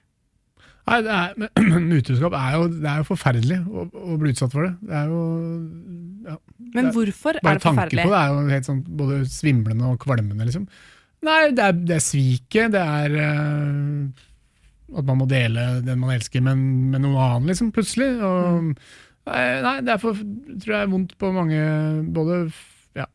Nei, 0.91 1.01
er, 1.07 1.35
men 1.71 1.91
utroskap 1.97 2.35
er 2.37 2.55
jo, 2.57 2.65
det 2.75 2.89
er 2.91 3.03
jo 3.03 3.09
forferdelig 3.09 3.59
å, 3.71 3.85
å 4.15 4.17
bli 4.21 4.33
utsatt 4.35 4.55
for 4.55 4.67
det. 4.67 4.73
Det 4.89 4.97
er 5.01 5.13
jo 5.13 5.21
ja, 6.27 6.39
Men 6.75 6.89
Det- 6.89 6.95
hvorfor 6.97 7.31
er 7.37 7.39
det 7.39 7.47
Bare 7.47 7.63
forferdelig? 7.65 8.07
på 8.09 8.15
det 8.15 8.23
er 8.23 8.33
jo 8.33 8.41
helt 8.55 8.71
sånn 8.71 8.81
både 9.03 9.21
svimlende 9.31 9.93
og 9.93 10.01
kvalmende, 10.03 10.49
liksom. 10.49 10.67
Nei, 11.27 11.39
det 11.53 11.65
er, 11.69 11.79
det 11.85 11.95
er 11.99 12.03
sviket, 12.05 12.73
det 12.73 12.81
er 12.81 13.15
uh, 13.21 14.27
at 14.99 15.07
man 15.07 15.21
må 15.21 15.27
dele 15.31 15.67
den 15.85 16.01
man 16.01 16.15
elsker 16.17 16.43
med, 16.45 16.59
med 16.95 17.05
noen 17.05 17.19
annen, 17.21 17.51
liksom, 17.53 17.71
plutselig. 17.77 18.09
Og, 18.25 18.71
nei, 19.31 19.43
nei, 19.67 19.75
det 19.87 19.95
er 19.95 20.01
for, 20.03 20.19
tror 20.65 20.75
jeg 20.77 20.87
er 20.87 20.91
vondt 20.91 21.13
på 21.21 21.31
mange 21.37 21.61
Både 22.17 22.41
ja, 22.99 23.07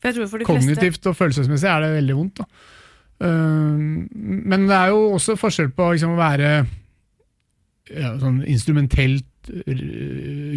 de 0.00 0.14
fleste 0.14 0.46
kognitivt 0.48 1.10
og 1.10 1.18
følelsesmessig 1.18 1.68
er 1.68 1.84
det 1.84 1.90
veldig 1.98 2.16
vondt. 2.22 2.40
da. 2.44 2.46
Men 3.20 4.66
det 4.68 4.76
er 4.76 4.92
jo 4.94 5.00
også 5.16 5.36
forskjell 5.36 5.70
på 5.76 5.90
liksom, 5.92 6.14
å 6.16 6.20
være 6.20 6.50
ja, 7.90 8.14
sånn 8.20 8.40
instrumentelt 8.48 9.50
eh, 9.50 9.80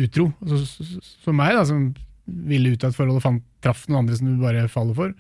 utro. 0.06 0.30
Altså, 0.46 0.86
som 1.26 1.36
meg, 1.40 1.56
da, 1.58 1.64
som 1.68 1.90
ville 2.48 2.72
ut 2.76 2.84
av 2.86 2.94
et 2.94 2.98
forhold 3.00 3.20
og 3.20 3.26
fant, 3.26 3.44
traff 3.64 3.88
noen 3.90 4.04
andre 4.06 4.16
som 4.20 4.30
du 4.32 4.38
bare 4.44 4.68
faller 4.72 4.96
for. 4.96 5.16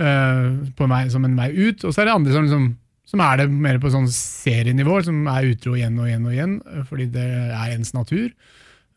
eh, 0.00 0.46
på 0.78 0.86
meg, 0.88 1.10
som 1.12 1.24
en 1.28 1.36
vei 1.36 1.50
ut. 1.52 1.84
Og 1.84 1.92
så 1.92 2.00
er 2.00 2.08
det 2.08 2.14
andre 2.16 2.32
som, 2.32 2.46
liksom, 2.46 2.70
som 3.10 3.20
er 3.26 3.42
det 3.42 3.48
mer 3.52 3.80
på 3.82 3.90
sånn 3.92 4.08
serienivå, 4.14 5.02
som 5.04 5.26
er 5.28 5.50
utro 5.50 5.74
igjen 5.76 5.98
og 6.00 6.08
igjen 6.08 6.24
og 6.30 6.32
igjen, 6.36 6.56
eh, 6.70 6.82
fordi 6.88 7.10
det 7.12 7.26
er 7.50 7.76
ens 7.76 7.92
natur. 7.96 8.30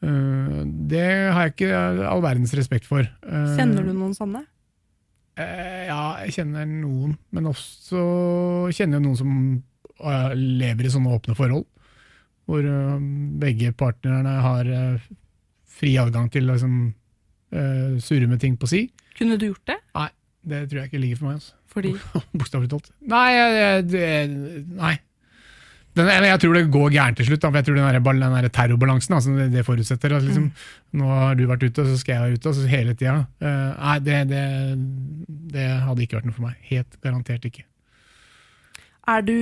Det 0.04 1.04
har 1.32 1.46
jeg 1.46 1.52
ikke 1.54 2.08
all 2.10 2.20
verdens 2.20 2.52
respekt 2.60 2.84
for. 2.90 3.06
Kjenner 3.24 3.86
du 3.88 3.94
noen 3.96 4.12
sånne? 4.12 4.42
Eh, 5.40 5.86
ja, 5.90 6.00
jeg 6.26 6.34
kjenner 6.36 6.66
noen, 6.70 7.16
men 7.34 7.48
også 7.50 8.02
kjenner 8.76 9.00
jeg 9.00 9.06
noen 9.08 9.18
som 9.18 9.32
uh, 10.04 10.34
lever 10.38 10.86
i 10.86 10.92
sånne 10.94 11.14
åpne 11.16 11.36
forhold. 11.38 11.66
Hvor 12.46 12.66
uh, 12.68 13.00
begge 13.42 13.72
partnerne 13.80 14.36
har 14.46 14.70
uh, 14.70 15.08
fri 15.74 15.96
adgang 15.98 16.30
til 16.34 16.50
å 16.50 16.58
liksom, 16.58 16.76
surre 18.02 18.26
med 18.26 18.40
ting 18.42 18.56
på 18.58 18.66
si. 18.66 18.80
Kunne 19.14 19.36
du 19.38 19.44
gjort 19.52 19.68
det? 19.70 19.76
Nei, 19.94 20.08
Det 20.42 20.64
tror 20.72 20.80
jeg 20.82 20.90
ikke 20.90 21.02
ligger 21.04 21.20
for 21.20 21.28
meg. 21.30 21.36
Altså. 21.38 21.54
Fordi 21.70 21.92
Bokstavelig 22.40 22.70
talt. 22.72 22.88
Nei, 23.14 23.28
jeg- 23.34 23.58
jeg- 23.60 23.84
det, 23.92 24.08
nei. 24.80 24.96
Den, 25.94 26.10
jeg 26.26 26.40
tror 26.42 26.56
det 26.58 26.64
går 26.74 26.94
gærent 26.96 27.20
til 27.20 27.28
slutt. 27.28 27.42
Da, 27.44 27.50
for 27.52 27.60
jeg 27.60 27.68
tror 27.68 27.76
den, 27.78 27.86
der, 27.86 28.00
den 28.18 28.38
der 28.38 28.48
terrorbalansen 28.50 29.14
altså 29.14 29.36
det, 29.36 29.52
det 29.54 29.66
forutsetter 29.68 30.16
at 30.18 30.26
liksom, 30.26 30.48
nå 30.98 31.10
har 31.12 31.38
du 31.38 31.44
vært 31.50 31.66
ute, 31.68 31.84
og 31.84 31.92
så 31.92 32.00
skal 32.02 32.18
jeg 32.18 32.40
ute. 32.40 32.50
Altså, 32.50 32.66
hele 32.72 32.96
tida. 32.98 33.20
Uh, 33.44 33.70
nei, 33.78 34.00
det, 34.08 34.22
det, 34.32 34.46
det 35.54 35.68
hadde 35.86 36.06
ikke 36.06 36.18
vært 36.18 36.30
noe 36.30 36.38
for 36.40 36.48
meg. 36.48 36.58
Helt 36.72 36.98
garantert 37.06 37.46
ikke. 37.50 37.68
Er 39.14 39.22
du 39.28 39.38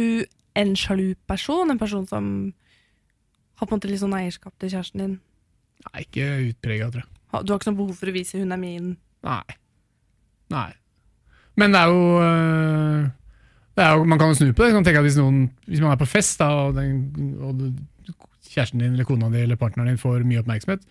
en 0.60 0.76
sjalu 0.76 1.14
person? 1.30 1.72
En 1.72 1.80
person 1.80 2.04
som 2.10 2.28
har 3.62 3.70
på 3.70 3.72
en 3.72 3.80
måte 3.80 3.92
litt 3.92 4.02
sånn 4.04 4.18
eierskap 4.18 4.56
til 4.60 4.74
kjæresten 4.74 5.06
din? 5.06 5.16
Nei, 5.88 6.04
ikke 6.04 6.28
utprega, 6.50 6.92
tror 6.92 7.06
jeg. 7.06 7.12
Du 7.32 7.54
har 7.54 7.60
ikke 7.62 7.70
sånn 7.70 7.80
behov 7.80 7.96
for 7.96 8.12
å 8.12 8.14
vise 8.16 8.38
'hun 8.38 8.52
er 8.52 8.60
min'? 8.60 8.96
Nei. 9.24 9.56
Nei. 10.52 10.72
Men 11.56 11.72
det 11.72 11.80
er 11.80 11.88
jo 11.88 12.04
øh, 12.20 13.10
jo, 13.90 14.04
Man 14.06 14.20
kan 14.20 14.32
jo 14.32 14.38
snu 14.40 14.52
på 14.54 14.66
det. 14.66 14.74
Kan 14.76 14.86
at 14.88 15.06
Hvis, 15.06 15.18
noen, 15.20 15.50
hvis 15.68 15.82
man 15.84 15.94
er 15.94 16.00
på 16.02 16.10
fest, 16.10 16.40
da, 16.42 16.50
og, 16.68 16.76
den, 16.78 17.38
og 17.42 17.62
kjæresten 18.52 18.82
din 18.84 18.94
eller 18.96 19.08
kona 19.08 19.30
di 19.32 19.44
eller 19.46 19.60
partneren 19.60 19.92
din 19.92 20.02
får 20.02 20.26
mye 20.28 20.42
oppmerksomhet 20.44 20.84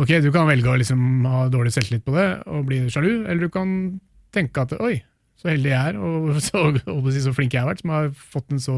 Ok, 0.00 0.12
Du 0.24 0.30
kan 0.32 0.48
velge 0.48 0.70
å 0.70 0.78
liksom 0.80 1.26
ha 1.28 1.46
dårlig 1.52 1.74
selvtillit 1.74 2.04
på 2.06 2.14
det 2.16 2.26
og 2.48 2.64
bli 2.68 2.78
sjalu, 2.88 3.26
eller 3.26 3.44
du 3.44 3.52
kan 3.52 3.74
tenke 4.32 4.62
at 4.64 4.72
oi, 4.80 5.02
så 5.36 5.50
heldig 5.50 5.68
jeg 5.68 5.90
er, 5.90 5.98
og 6.00 6.38
så, 6.46 6.62
og 6.88 7.10
så 7.12 7.34
flink 7.36 7.52
jeg 7.52 7.60
har 7.60 7.68
vært, 7.68 7.82
som 7.84 7.92
har 7.92 8.08
fått 8.16 8.54
en 8.54 8.62
så 8.62 8.76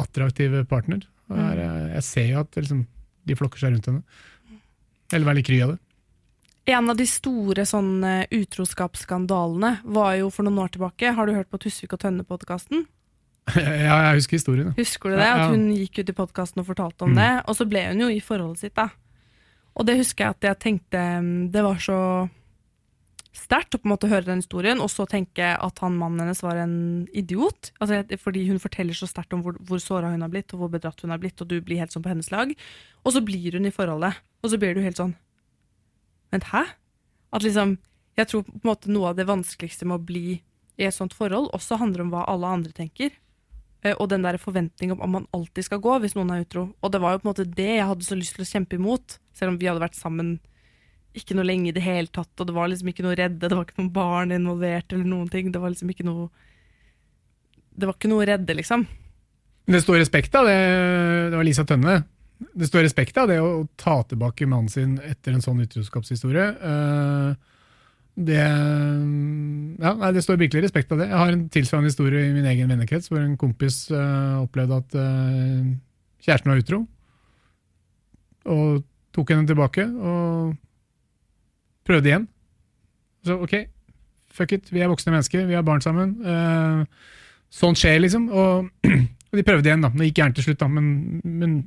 attraktiv 0.00 0.54
partner. 0.70 1.02
Her, 1.28 1.60
jeg 1.98 2.04
ser 2.06 2.30
jo 2.30 2.40
at 2.46 2.56
liksom, 2.56 2.86
de 3.28 3.36
flokker 3.36 3.60
seg 3.60 3.74
rundt 3.74 3.90
henne. 3.90 4.00
Eller 5.12 5.28
være 5.28 5.40
litt 5.42 5.48
kry 5.50 5.60
av 5.66 5.74
det. 5.74 5.78
En 6.68 6.90
av 6.92 6.98
de 6.98 7.06
store 7.08 7.64
sånn 7.68 8.02
eh, 8.04 8.26
utroskapsskandalene 8.36 9.78
var 9.88 10.14
jo 10.20 10.28
for 10.34 10.44
noen 10.44 10.60
år 10.66 10.72
tilbake. 10.74 11.14
Har 11.16 11.26
du 11.28 11.32
hørt 11.36 11.48
på 11.52 11.60
Tusvik 11.62 11.94
og 11.96 12.02
Tønne-podkasten? 12.02 12.82
ja, 13.56 13.96
jeg 14.10 14.18
husker 14.18 14.36
historien. 14.36 14.72
Husker 14.76 15.14
du 15.14 15.16
det? 15.16 15.28
At 15.32 15.48
hun 15.54 15.70
gikk 15.72 16.02
ut 16.02 16.10
i 16.12 16.16
podkasten 16.18 16.60
og 16.60 16.68
fortalte 16.68 17.06
om 17.06 17.14
Mm. 17.14 17.20
det. 17.22 17.30
Og 17.48 17.56
så 17.56 17.64
ble 17.70 17.86
hun 17.88 18.02
jo 18.04 18.08
i 18.12 18.20
forholdet 18.20 18.60
sitt, 18.66 18.74
da. 18.76 18.90
Og 19.78 19.86
det 19.88 19.96
husker 20.00 20.26
jeg 20.26 20.34
at 20.36 20.44
jeg 20.48 20.58
tenkte 20.58 20.98
mm, 21.22 21.50
Det 21.54 21.62
var 21.62 21.78
så 21.78 21.98
sterkt 23.38 23.76
å 23.76 23.78
på 23.78 23.86
en 23.86 23.92
måte 23.92 24.08
høre 24.10 24.26
den 24.26 24.40
historien, 24.42 24.80
og 24.82 24.90
så 24.90 25.04
tenke 25.08 25.52
at 25.54 25.78
han 25.84 25.94
mannen 25.96 26.24
hennes 26.24 26.42
var 26.42 26.58
en 26.58 27.06
idiot. 27.16 27.70
Altså, 27.80 28.02
fordi 28.18 28.42
hun 28.48 28.58
forteller 28.60 28.96
så 28.98 29.06
sterkt 29.08 29.32
om 29.36 29.44
hvor, 29.44 29.54
hvor 29.68 29.78
såra 29.80 30.10
hun 30.10 30.24
har 30.26 30.32
blitt, 30.32 30.50
og 30.52 30.64
hvor 30.64 30.72
bedratt 30.72 31.00
hun 31.04 31.14
har 31.14 31.20
blitt, 31.22 31.38
og 31.40 31.48
du 31.48 31.60
blir 31.62 31.78
helt 31.78 31.94
sånn 31.94 32.02
på 32.04 32.10
hennes 32.10 32.28
lag. 32.34 32.50
Og 33.06 33.14
så 33.14 33.22
blir 33.24 33.54
hun 33.56 33.68
i 33.70 33.72
forholdet, 33.72 34.18
og 34.42 34.50
så 34.52 34.58
blir 34.60 34.74
du 34.74 34.82
helt 34.82 34.98
sånn 34.98 35.14
Vent, 36.32 36.50
hæ? 36.52 36.64
At 37.32 37.42
liksom 37.42 37.78
Jeg 38.18 38.26
tror 38.28 38.42
på 38.42 38.56
en 38.56 38.66
måte 38.66 38.90
noe 38.90 39.12
av 39.12 39.16
det 39.16 39.28
vanskeligste 39.28 39.86
med 39.86 40.00
å 40.00 40.04
bli 40.04 40.40
i 40.78 40.86
et 40.86 40.94
sånt 40.94 41.14
forhold 41.14 41.52
også 41.54 41.78
handler 41.78 42.02
om 42.02 42.10
hva 42.10 42.24
alle 42.26 42.46
andre 42.50 42.72
tenker. 42.74 43.12
Eh, 43.84 43.94
Og 43.98 44.08
den 44.10 44.22
der 44.22 44.38
forventningen 44.38 44.96
om 44.96 45.02
at 45.02 45.10
man 45.10 45.26
alltid 45.34 45.64
skal 45.64 45.78
gå 45.82 46.00
hvis 46.02 46.16
noen 46.18 46.32
er 46.34 46.42
utro. 46.42 46.74
Og 46.82 46.90
det 46.92 47.00
var 47.00 47.14
jo 47.14 47.20
på 47.22 47.28
en 47.28 47.30
måte 47.32 47.46
det 47.46 47.68
jeg 47.78 47.86
hadde 47.86 48.06
så 48.06 48.18
lyst 48.18 48.34
til 48.34 48.42
å 48.42 48.50
kjempe 48.50 48.74
imot. 48.78 49.18
Selv 49.34 49.54
om 49.54 49.58
vi 49.58 49.66
hadde 49.70 49.82
vært 49.82 49.98
sammen 49.98 50.40
ikke 51.14 51.34
noe 51.38 51.46
lenge 51.46 51.70
i 51.70 51.74
det 51.74 51.82
hele 51.82 52.10
tatt, 52.10 52.30
og 52.38 52.46
det 52.46 52.54
var 52.54 52.68
liksom 52.70 52.90
ikke 52.90 53.02
noe 53.06 53.16
redde, 53.18 53.48
det 53.48 53.54
var 53.56 53.64
ikke 53.64 53.78
noen 53.80 53.92
barn 53.94 54.34
involvert 54.34 54.92
eller 54.92 55.06
noen 55.08 55.30
ting. 55.32 55.50
Det 55.54 55.62
var 55.62 55.70
liksom 55.72 55.90
ikke 55.90 56.06
noe 56.06 56.28
Det 57.78 57.86
var 57.86 57.94
ikke 57.94 58.10
noe 58.10 58.26
redde, 58.26 58.54
liksom. 58.58 58.86
Det 59.68 59.80
står 59.84 60.00
respekt 60.00 60.34
av 60.34 60.48
det, 60.48 60.56
det 61.30 61.36
var 61.38 61.46
Lisa 61.46 61.62
Tønne. 61.62 62.00
Det 62.38 62.68
står 62.68 62.84
respekt 62.86 63.16
av 63.18 63.28
det 63.30 63.40
å 63.42 63.66
ta 63.80 64.00
tilbake 64.06 64.46
mannen 64.46 64.70
sin 64.70 64.98
etter 65.02 65.34
en 65.34 65.42
sånn 65.44 65.62
utroskapshistorie. 65.64 66.48
Eh, 66.72 67.54
Det, 68.18 68.34
ja, 69.78 70.10
det 70.10 70.22
står 70.24 70.40
virkelig 70.40 70.64
respekt 70.64 70.90
av 70.90 70.98
det. 70.98 71.06
Jeg 71.06 71.18
har 71.20 71.30
en 71.30 71.44
tilsvarende 71.54 71.86
historie 71.86 72.24
i 72.26 72.32
min 72.34 72.48
egen 72.50 72.66
vennekrets, 72.66 73.06
hvor 73.12 73.20
en 73.22 73.36
kompis 73.38 73.76
eh, 73.94 74.40
opplevde 74.42 74.74
at 74.80 74.96
eh, 74.98 75.68
kjæresten 76.26 76.50
var 76.50 76.58
utro. 76.58 76.80
Og 78.50 78.82
tok 79.14 79.30
henne 79.30 79.46
tilbake 79.46 79.86
og 79.86 80.56
prøvde 81.86 82.10
igjen. 82.10 82.26
Så 83.22 83.38
ok, 83.38 83.54
fuck 84.34 84.56
it, 84.58 84.72
vi 84.74 84.82
er 84.82 84.90
voksne 84.90 85.14
mennesker, 85.14 85.46
vi 85.46 85.54
har 85.54 85.62
barn 85.62 85.80
sammen. 85.84 86.16
Sånt 87.54 87.78
skjer, 87.78 88.00
liksom. 88.02 88.26
Og 89.30 89.38
de 89.38 89.46
prøvde 89.46 89.70
igjen, 89.70 89.86
da. 89.86 89.92
Det 89.94 90.10
gikk 90.10 90.18
gærent 90.24 90.38
til 90.40 90.48
slutt, 90.48 90.58
da, 90.62 90.68
men, 90.72 91.20
men 91.22 91.58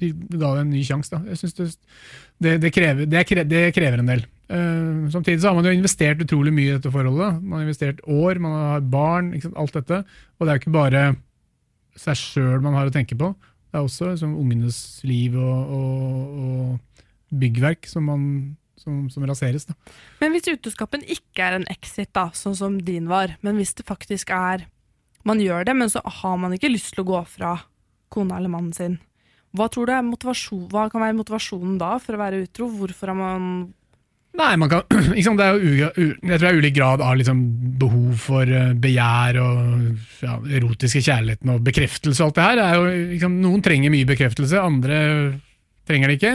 de 0.00 0.10
ga 0.12 0.54
det 0.54 0.64
en 0.64 0.72
ny 0.72 0.82
sjanse. 0.86 1.12
da. 1.12 1.22
Det, 1.24 1.70
det, 2.38 2.56
det, 2.62 2.72
krever, 2.74 3.08
det, 3.08 3.22
er 3.60 3.72
krever 3.74 4.02
en 4.02 4.10
del. 4.10 4.26
Uh, 4.48 5.08
samtidig 5.12 5.42
så 5.42 5.50
har 5.50 5.58
man 5.58 5.66
jo 5.68 5.74
investert 5.76 6.22
utrolig 6.24 6.54
mye 6.54 6.70
i 6.70 6.76
dette 6.76 6.92
forholdet. 6.92 7.40
Man 7.42 7.58
har 7.58 7.66
investert 7.66 8.04
år, 8.06 8.40
man 8.42 8.56
har 8.56 8.86
barn, 8.94 9.32
alt 9.54 9.76
dette. 9.76 10.02
Og 10.38 10.46
det 10.46 10.52
er 10.52 10.58
jo 10.58 10.64
ikke 10.64 10.76
bare 10.78 11.02
seg 11.98 12.18
sjøl 12.20 12.62
man 12.64 12.76
har 12.78 12.88
å 12.88 12.94
tenke 12.94 13.18
på. 13.18 13.32
Det 13.68 13.76
er 13.76 13.84
også 13.84 14.12
liksom, 14.12 14.36
ungenes 14.40 14.78
liv 15.04 15.36
og, 15.36 15.74
og, 15.76 16.38
og 16.38 17.36
byggverk 17.42 17.88
som, 17.90 18.06
man, 18.08 18.22
som, 18.80 19.06
som 19.12 19.26
raseres. 19.28 19.68
Da. 19.68 19.76
Men 20.22 20.32
hvis 20.32 20.48
utroskapen 20.54 21.04
ikke 21.04 21.44
er 21.44 21.58
en 21.58 21.68
exit, 21.72 22.10
da, 22.16 22.30
sånn 22.36 22.56
som 22.56 22.78
din 22.84 23.10
var, 23.10 23.36
men 23.44 23.60
hvis 23.60 23.76
det 23.78 23.88
faktisk 23.88 24.34
er 24.34 24.68
Man 25.26 25.40
gjør 25.42 25.66
det, 25.66 25.74
men 25.76 25.90
så 25.90 26.00
har 26.00 26.36
man 26.40 26.54
ikke 26.54 26.70
lyst 26.70 26.94
til 26.94 27.02
å 27.02 27.08
gå 27.10 27.18
fra 27.28 27.50
kona 28.08 28.36
eller 28.38 28.48
mannen 28.48 28.70
sin. 28.72 28.94
Hva 29.56 29.68
tror 29.72 29.88
du 29.88 29.94
er 29.94 30.04
hva 30.04 30.86
kan 30.92 31.02
være 31.02 31.16
motivasjonen 31.16 31.78
da 31.80 31.96
for 32.02 32.16
å 32.16 32.20
være 32.20 32.42
utro? 32.44 32.68
Hvorfor 32.68 33.12
har 33.12 33.18
man 33.18 33.50
Nei, 34.38 34.52
man 34.60 34.70
kan, 34.70 34.84
liksom, 35.16 35.38
det 35.38 35.46
er 35.46 35.56
jo, 35.56 35.88
jeg 35.88 36.20
tror 36.20 36.44
det 36.44 36.50
er 36.50 36.60
ulik 36.60 36.76
grad 36.76 37.02
av 37.02 37.16
liksom 37.18 37.40
behov 37.80 38.20
for 38.22 38.46
eh, 38.46 38.74
begjær 38.78 39.40
og 39.42 40.22
ja, 40.22 40.36
erotiske 40.60 41.02
kjærligheten 41.02 41.54
og 41.54 41.64
bekreftelse 41.66 42.22
og 42.22 42.28
alt 42.28 42.38
det 42.38 42.46
her. 42.46 42.62
Er 42.62 42.76
jo, 42.76 43.08
liksom, 43.16 43.38
noen 43.42 43.64
trenger 43.64 43.94
mye 43.94 44.06
bekreftelse, 44.06 44.60
andre 44.62 45.00
trenger 45.88 46.12
det 46.12 46.20
ikke. 46.20 46.34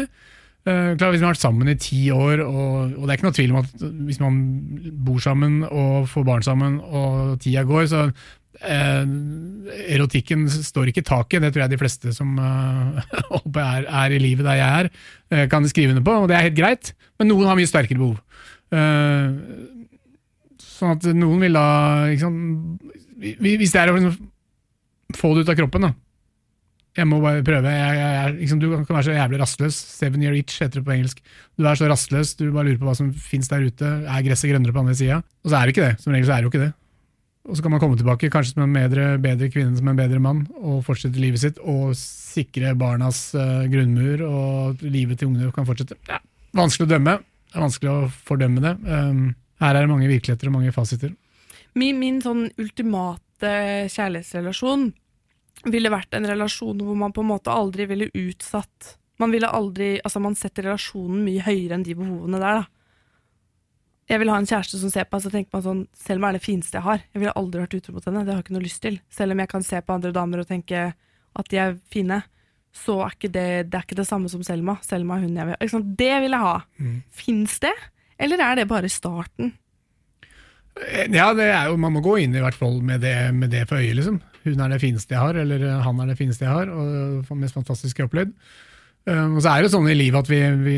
Uh, 0.64 0.96
klar, 0.96 1.12
hvis 1.12 1.20
man 1.20 1.28
har 1.28 1.34
vært 1.34 1.44
sammen 1.44 1.70
i 1.70 1.80
ti 1.80 2.06
år, 2.16 2.40
og, 2.40 2.94
og 2.96 3.02
det 3.04 3.10
er 3.12 3.18
ikke 3.18 3.26
noe 3.28 3.36
tvil 3.36 3.52
om 3.52 3.58
at 3.60 3.82
hvis 4.08 4.22
man 4.24 4.38
bor 5.04 5.18
sammen 5.24 5.58
og 5.68 6.06
får 6.08 6.28
barn 6.28 6.46
sammen 6.46 6.78
og 6.80 7.34
tida 7.44 7.66
går, 7.68 7.84
så 7.92 8.06
eh, 8.62 9.04
erotikken 9.96 10.46
står 10.52 10.92
ikke 10.92 11.04
i 11.04 11.08
taket. 11.08 11.44
Det 11.44 11.54
tror 11.54 11.66
jeg 11.66 11.74
de 11.74 11.82
fleste 11.82 12.14
som 12.16 12.36
eh, 12.38 13.16
er, 13.66 13.88
er 13.88 14.16
i 14.16 14.22
livet 14.22 14.48
der 14.48 14.60
jeg 14.60 14.84
er, 14.84 14.92
eh, 15.34 15.48
kan 15.52 15.68
skrive 15.70 15.96
under 15.96 16.06
på, 16.06 16.18
og 16.24 16.30
det 16.32 16.38
er 16.38 16.48
helt 16.50 16.60
greit. 16.60 16.94
Men 17.20 17.32
noen 17.32 17.50
har 17.50 17.60
mye 17.60 17.70
sterkere 17.70 18.02
behov. 18.02 18.20
Eh, 18.74 19.28
sånn 20.64 20.96
at 20.98 21.10
noen 21.16 21.44
vil 21.46 21.56
da 21.56 21.68
liksom, 22.10 22.38
Hvis 23.22 23.72
det 23.72 23.80
er 23.80 23.92
å 23.92 23.98
liksom 23.98 24.32
få 25.14 25.36
det 25.36 25.46
ut 25.46 25.54
av 25.54 25.60
kroppen, 25.60 25.88
da. 25.88 25.94
Jeg 26.94 27.10
må 27.10 27.18
bare 27.24 27.42
prøve. 27.46 27.72
Jeg, 27.74 27.98
jeg, 27.98 28.14
jeg, 28.14 28.34
liksom, 28.38 28.60
du 28.62 28.68
kan 28.70 28.86
være 28.86 29.06
så 29.08 29.16
jævlig 29.16 29.40
rastløs. 29.42 29.78
Seven 29.98 30.26
year 30.26 30.36
itch 30.38 30.60
heter 30.62 30.82
det 30.82 30.86
på 30.86 30.94
engelsk. 30.94 31.24
Du 31.58 31.66
er 31.66 31.78
så 31.80 31.90
rastløs, 31.90 32.36
du 32.38 32.52
bare 32.52 32.68
lurer 32.68 32.80
på 32.82 32.90
hva 32.90 32.94
som 32.98 33.10
fins 33.18 33.50
der 33.50 33.66
ute. 33.66 33.90
Er 34.04 34.26
gresset 34.26 34.52
grønnere 34.52 34.76
på 34.76 34.84
andre 34.84 34.98
sida? 34.98 35.22
Og 35.42 35.50
så 35.50 35.58
er 35.58 35.66
det 35.66 35.74
ikke 35.74 35.88
det. 35.88 35.96
Som 36.04 36.14
regel 36.14 36.30
så 36.30 36.36
er 36.36 36.44
det 36.44 36.50
jo 36.50 36.54
ikke 36.54 36.66
det. 36.68 36.74
Og 37.44 37.58
så 37.58 37.64
kan 37.64 37.74
man 37.74 37.82
komme 37.84 37.98
tilbake, 38.00 38.30
kanskje 38.32 38.54
som 38.56 38.64
en 38.64 38.76
bedre, 38.78 39.18
bedre 39.20 39.50
kvinne 39.52 39.76
som 39.76 39.90
en 39.92 39.98
bedre 40.00 40.22
mann, 40.24 40.46
og 40.64 40.84
fortsette 40.88 41.20
livet 41.20 41.42
sitt, 41.42 41.60
og 41.60 41.92
sikre 42.00 42.72
barnas 42.80 43.34
uh, 43.36 43.66
grunnmur, 43.72 44.24
og 44.24 44.86
livet 44.86 45.20
til 45.20 45.28
ungene 45.28 45.52
kan 45.56 45.68
fortsette. 45.68 45.98
Ja, 46.08 46.22
vanskelig 46.56 46.88
å 46.88 46.94
dømme. 46.94 47.18
Det 47.52 47.60
er 47.60 47.66
vanskelig 47.66 47.92
å 47.92 48.08
fordømme 48.30 48.64
det. 48.64 48.74
Um, 48.88 49.26
her 49.64 49.76
er 49.76 49.84
det 49.84 49.92
mange 49.92 50.08
virkeligheter 50.08 50.50
og 50.50 50.56
mange 50.56 50.72
fasiter. 50.76 51.12
Min, 51.76 52.00
min 52.00 52.22
sånn 52.24 52.48
ultimate 52.62 53.52
kjærlighetsrelasjon 53.92 54.88
ville 55.74 55.92
vært 55.92 56.16
en 56.16 56.28
relasjon 56.28 56.80
hvor 56.84 56.98
man 57.00 57.14
på 57.16 57.24
en 57.24 57.32
måte 57.34 57.54
aldri 57.54 57.88
ville 57.90 58.12
utsatt 58.12 58.98
Man 59.22 59.32
ville 59.32 59.48
aldri, 59.48 60.00
altså 60.02 60.20
man 60.20 60.34
setter 60.36 60.66
relasjonen 60.66 61.22
mye 61.24 61.44
høyere 61.46 61.78
enn 61.78 61.84
de 61.86 61.94
behovene 61.96 62.40
der. 62.42 62.64
da. 62.64 62.73
Jeg 64.12 64.20
vil 64.20 64.30
ha 64.34 64.38
en 64.42 64.48
kjæreste 64.50 64.80
som 64.82 64.92
ser 64.92 65.06
på 65.08 65.16
meg, 65.16 65.24
så 65.24 65.32
tenker 65.32 65.56
man 65.56 65.64
sånn 65.64 65.82
Selma 65.96 66.30
er 66.30 66.38
det 66.38 66.44
fineste 66.44 66.76
jeg 66.76 66.84
har. 66.84 67.04
Jeg 67.14 67.22
ville 67.24 67.36
aldri 67.40 67.62
vært 67.64 67.78
utro 67.78 67.94
mot 67.96 68.06
henne. 68.10 68.26
Det 68.26 68.34
har 68.34 68.42
jeg 68.42 68.48
ikke 68.50 68.56
noe 68.58 68.66
lyst 68.66 68.82
til. 68.84 69.00
Selv 69.14 69.36
om 69.36 69.42
jeg 69.44 69.52
kan 69.54 69.64
se 69.64 69.80
på 69.80 69.96
andre 69.96 70.12
damer 70.16 70.44
og 70.44 70.50
tenke 70.50 70.84
at 71.34 71.50
de 71.50 71.60
er 71.64 71.78
fine, 71.94 72.20
så 72.76 72.98
er 73.06 73.16
ikke 73.16 73.32
det, 73.32 73.48
det 73.72 73.78
er 73.80 73.86
ikke 73.86 74.00
det 74.02 74.08
samme 74.10 74.30
som 74.32 74.44
Selma. 74.46 74.76
Selma 74.86 75.18
er 75.18 75.28
hun 75.28 75.38
jeg 75.40 75.48
vil 75.48 75.56
ha. 75.56 75.82
Det 76.04 76.14
vil 76.26 76.36
jeg 76.36 76.44
ha. 76.44 76.56
Mm. 76.82 76.98
Fins 77.24 77.60
det? 77.64 77.74
Eller 78.20 78.44
er 78.44 78.60
det 78.60 78.68
bare 78.70 78.92
starten? 78.92 79.54
Eh, 80.82 81.08
Ja, 81.14 81.32
det 81.38 81.48
er 81.54 81.70
jo, 81.72 81.78
man 81.78 81.94
må 81.96 82.04
gå 82.04 82.18
inn 82.24 82.36
i 82.36 82.44
hvert 82.44 82.58
fall 82.58 82.82
med 82.82 83.02
det, 83.06 83.16
med 83.34 83.54
det 83.54 83.68
for 83.70 83.80
øyet, 83.80 83.96
liksom. 84.02 84.20
Hun 84.44 84.60
er 84.60 84.74
det 84.74 84.82
fineste 84.84 85.16
jeg 85.16 85.22
har, 85.24 85.38
eller 85.40 85.66
han 85.86 86.00
er 86.04 86.12
det 86.12 86.18
fineste 86.20 86.44
jeg 86.44 86.52
har, 86.52 86.68
og 86.68 87.24
det 87.24 87.38
mest 87.40 87.56
fantastiske 87.56 88.02
jeg 88.02 88.04
har 88.04 88.12
opplevd. 88.12 88.34
Um, 89.04 89.36
og 89.36 89.42
så 89.44 89.52
er 89.52 89.66
det 89.66 89.74
sånn 89.74 89.90
i 89.92 89.98
livet 90.00 90.24
at 90.24 90.30
vi, 90.32 90.40
vi, 90.64 90.78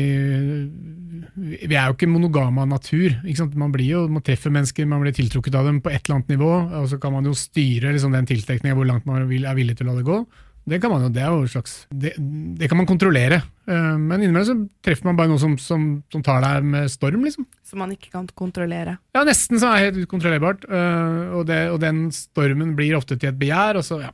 vi 1.62 1.76
er 1.76 1.86
jo 1.86 1.94
ikke 1.94 2.08
monogame 2.10 2.64
av 2.64 2.72
natur. 2.72 3.14
Man 3.54 3.74
blir 3.74 3.92
jo, 3.92 4.00
man 4.10 4.24
treffer 4.26 4.50
mennesker, 4.54 4.88
man 4.90 5.04
blir 5.04 5.14
tiltrukket 5.14 5.54
av 5.54 5.68
dem 5.68 5.78
på 5.84 5.92
et 5.92 6.00
eller 6.02 6.18
annet 6.18 6.34
nivå, 6.34 6.50
og 6.80 6.88
så 6.90 6.98
kan 7.02 7.14
man 7.14 7.28
jo 7.28 7.36
styre 7.38 7.94
liksom, 7.94 8.16
den 8.16 8.26
tiltrekninga, 8.26 8.74
hvor 8.78 8.88
langt 8.88 9.06
man 9.06 9.28
vil, 9.30 9.46
er 9.46 9.58
villig 9.58 9.78
til 9.78 9.86
å 9.86 9.92
la 9.92 10.00
det 10.00 10.08
gå. 10.08 10.18
Det 10.66 10.80
kan 10.82 10.90
man 10.90 11.04
jo, 11.06 11.12
det 11.14 11.22
er 11.22 11.30
jo 11.30 11.46
slags, 11.46 11.76
det, 11.94 12.16
det 12.58 12.66
kan 12.66 12.80
man 12.80 12.88
kontrollere. 12.90 13.38
Uh, 13.70 13.94
men 13.94 14.18
innimellom 14.18 14.48
så 14.48 14.56
treffer 14.82 15.06
man 15.06 15.20
bare 15.20 15.30
noe 15.30 15.38
som, 15.38 15.54
som, 15.62 15.86
som 16.10 16.24
tar 16.26 16.42
deg 16.42 16.66
med 16.66 16.90
storm, 16.90 17.22
liksom. 17.28 17.46
Som 17.62 17.84
man 17.84 17.94
ikke 17.94 18.10
kan 18.10 18.26
kontrollere. 18.34 18.96
Ja, 19.14 19.22
nesten 19.28 19.62
så 19.62 19.70
er 19.70 19.78
det 19.78 19.86
helt 19.92 20.10
ukontrollerbart. 20.10 20.66
øh, 20.66 21.38
og, 21.38 21.46
det, 21.46 21.60
og 21.70 21.78
den 21.86 22.08
stormen 22.14 22.74
blir 22.74 22.98
ofte 22.98 23.14
til 23.14 23.30
et 23.30 23.38
begjær, 23.38 23.78
og 23.78 23.86
så, 23.86 24.02
ja. 24.08 24.10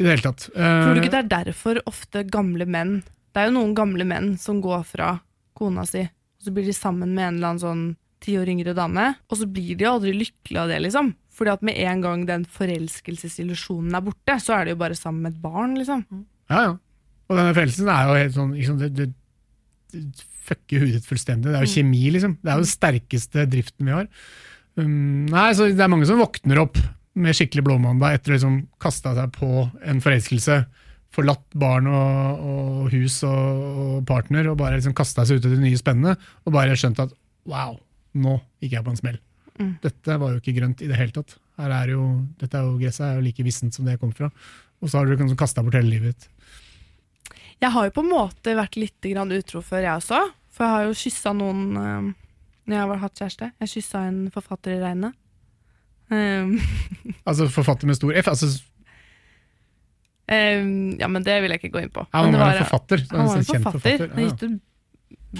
I 0.00 0.06
det 0.06 0.14
hele 0.14 0.24
tatt. 0.24 0.46
Tror 0.56 0.96
du 0.96 1.02
ikke 1.02 1.12
det 1.12 1.20
er 1.26 1.34
derfor 1.34 1.82
ofte 1.84 2.24
gamle 2.24 2.64
menn 2.64 3.02
Det 3.32 3.40
er 3.40 3.48
jo 3.48 3.56
noen 3.56 3.74
gamle 3.76 4.06
menn 4.08 4.34
som 4.40 4.60
går 4.64 4.84
fra 4.88 5.14
kona 5.56 5.84
si, 5.88 6.04
og 6.04 6.46
så 6.46 6.52
blir 6.54 6.68
de 6.68 6.76
sammen 6.76 7.14
med 7.14 7.24
en 7.26 7.38
eller 7.38 7.52
annen 7.52 7.62
sånn 7.62 7.84
ti 8.22 8.36
år 8.38 8.50
yngre 8.52 8.74
dame, 8.76 9.08
og 9.28 9.40
så 9.40 9.48
blir 9.50 9.74
de 9.78 9.88
aldri 9.88 10.12
lykkelige 10.14 10.62
av 10.62 10.70
det, 10.70 10.78
liksom. 10.84 11.10
Fordi 11.32 11.54
at 11.54 11.64
med 11.66 11.78
en 11.82 12.04
gang 12.04 12.24
den 12.28 12.44
forelskelsesillusjonen 12.58 13.96
er 13.98 14.04
borte, 14.04 14.36
så 14.42 14.58
er 14.58 14.68
de 14.68 14.74
jo 14.74 14.82
bare 14.82 14.98
sammen 14.98 15.24
med 15.24 15.34
et 15.34 15.42
barn, 15.42 15.74
liksom. 15.80 16.04
Ja, 16.52 16.60
ja. 16.68 16.76
Og 17.30 17.38
denne 17.38 17.56
forelskelsen 17.56 17.90
er 17.90 18.04
jo 18.04 18.18
helt 18.20 18.36
sånn 18.36 18.54
liksom, 18.58 18.78
det, 18.82 18.90
det, 18.98 19.08
det 19.94 20.26
fucker 20.46 20.84
hudet 20.84 21.06
fullstendig. 21.08 21.50
Det 21.50 21.60
er 21.60 21.66
jo 21.66 21.74
kjemi, 21.74 22.02
liksom. 22.14 22.36
Det 22.42 22.50
er 22.50 22.58
jo 22.58 22.66
den 22.66 22.74
sterkeste 22.74 23.46
driften 23.50 23.88
vi 23.88 23.96
har. 23.96 24.10
Um, 24.76 25.24
nei, 25.32 25.48
så 25.56 25.68
Det 25.72 25.84
er 25.84 25.92
mange 25.92 26.08
som 26.08 26.20
våkner 26.20 26.62
opp 26.62 26.78
med 27.12 27.36
skikkelig 27.36 27.64
blåmandag 27.66 28.16
etter 28.16 28.32
å 28.32 28.36
liksom 28.38 28.60
kasta 28.80 29.12
seg 29.16 29.34
på 29.36 29.66
en 29.88 30.00
forelskelse. 30.04 30.62
Forlatt 31.12 31.44
barn 31.58 31.88
og, 31.90 32.46
og 32.48 32.94
hus 32.94 33.18
og, 33.28 33.66
og 33.84 33.96
partner 34.08 34.48
og 34.50 34.58
bare 34.60 34.78
liksom 34.78 34.94
kasta 34.96 35.26
seg 35.28 35.40
ut 35.40 35.48
i 35.48 35.52
det 35.52 35.60
nye 35.60 35.80
spennende. 35.80 36.16
Og 36.46 36.56
bare 36.56 36.78
skjønt 36.78 37.02
at 37.04 37.12
wow, 37.48 37.76
nå 38.16 38.38
gikk 38.62 38.78
jeg 38.78 38.86
på 38.86 38.94
en 38.94 39.00
smell. 39.00 39.20
Mm. 39.60 39.72
Dette 39.82 40.18
var 40.18 40.32
jo 40.32 40.40
ikke 40.40 40.56
grønt 40.56 40.82
i 40.84 40.88
det 40.88 40.98
hele 40.98 41.14
tatt. 41.14 41.36
Her 41.60 41.74
er 41.82 41.92
jo, 41.92 42.04
dette 42.40 42.58
er 42.58 42.66
jo, 42.66 42.78
Gresset 42.80 43.06
er 43.06 43.18
jo 43.18 43.24
like 43.26 43.44
vissent 43.44 43.76
som 43.76 43.86
det 43.86 43.96
jeg 43.96 44.02
kom 44.02 44.14
fra. 44.16 44.30
Og 44.82 44.90
så 44.90 44.98
har 44.98 45.06
du 45.06 45.14
liksom 45.14 45.38
kasta 45.38 45.62
bort 45.64 45.76
hele 45.78 45.92
livet 45.92 46.16
ditt. 46.16 46.28
Jeg 47.62 47.70
har 47.70 47.86
jo 47.86 47.94
på 47.94 48.02
en 48.02 48.10
måte 48.10 48.56
vært 48.58 48.78
litt 48.80 49.10
grann 49.12 49.30
utro 49.36 49.60
før, 49.62 49.84
jeg 49.84 50.00
også. 50.00 50.22
For 50.52 50.66
jeg 50.66 50.74
har 50.74 50.86
jo 50.88 50.96
kyssa 50.98 51.32
noen 51.36 51.60
uh, 51.78 52.08
når 52.66 52.76
jeg 52.76 52.88
har 52.90 53.02
hatt 53.04 53.20
kjæreste. 53.20 53.50
Jeg 53.62 53.72
kyssa 53.76 54.06
en 54.08 54.22
forfatter 54.34 54.76
i 54.76 54.80
regnet. 54.82 55.18
Um, 56.12 56.56
Altså 57.28 57.46
forfatter 57.52 57.88
med 57.88 57.96
stor 58.00 58.18
F. 58.18 58.32
Altså, 58.32 58.50
um, 60.30 60.98
ja, 61.00 61.08
men 61.08 61.24
det 61.26 61.38
vil 61.42 61.50
jeg 61.54 61.62
ikke 61.62 61.72
gå 61.76 61.82
inn 61.86 61.94
på. 61.94 62.06
han 62.12 62.24
Men 62.28 62.32
det 62.36 62.40
var 62.40 62.52
var- 62.52 62.58
en 62.58 62.64
forfatter. 62.66 63.06
Han 63.10 63.26
var 63.26 63.36
en 63.36 63.44
forfatter. 63.44 63.80
forfatter. 63.80 64.14
Han 64.14 64.28
gitt 64.28 64.42
ut 64.42 64.60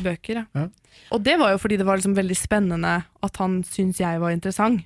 bøker, 0.03 0.35
ja. 0.41 0.45
Ja. 0.57 0.69
Og 1.13 1.23
det 1.23 1.39
var 1.39 1.53
jo 1.53 1.59
fordi 1.61 1.77
det 1.77 1.87
var 1.87 1.97
liksom 2.01 2.17
veldig 2.17 2.37
spennende 2.37 3.05
at 3.23 3.37
han 3.37 3.63
syntes 3.63 4.01
jeg 4.01 4.21
var 4.21 4.33
interessant. 4.33 4.85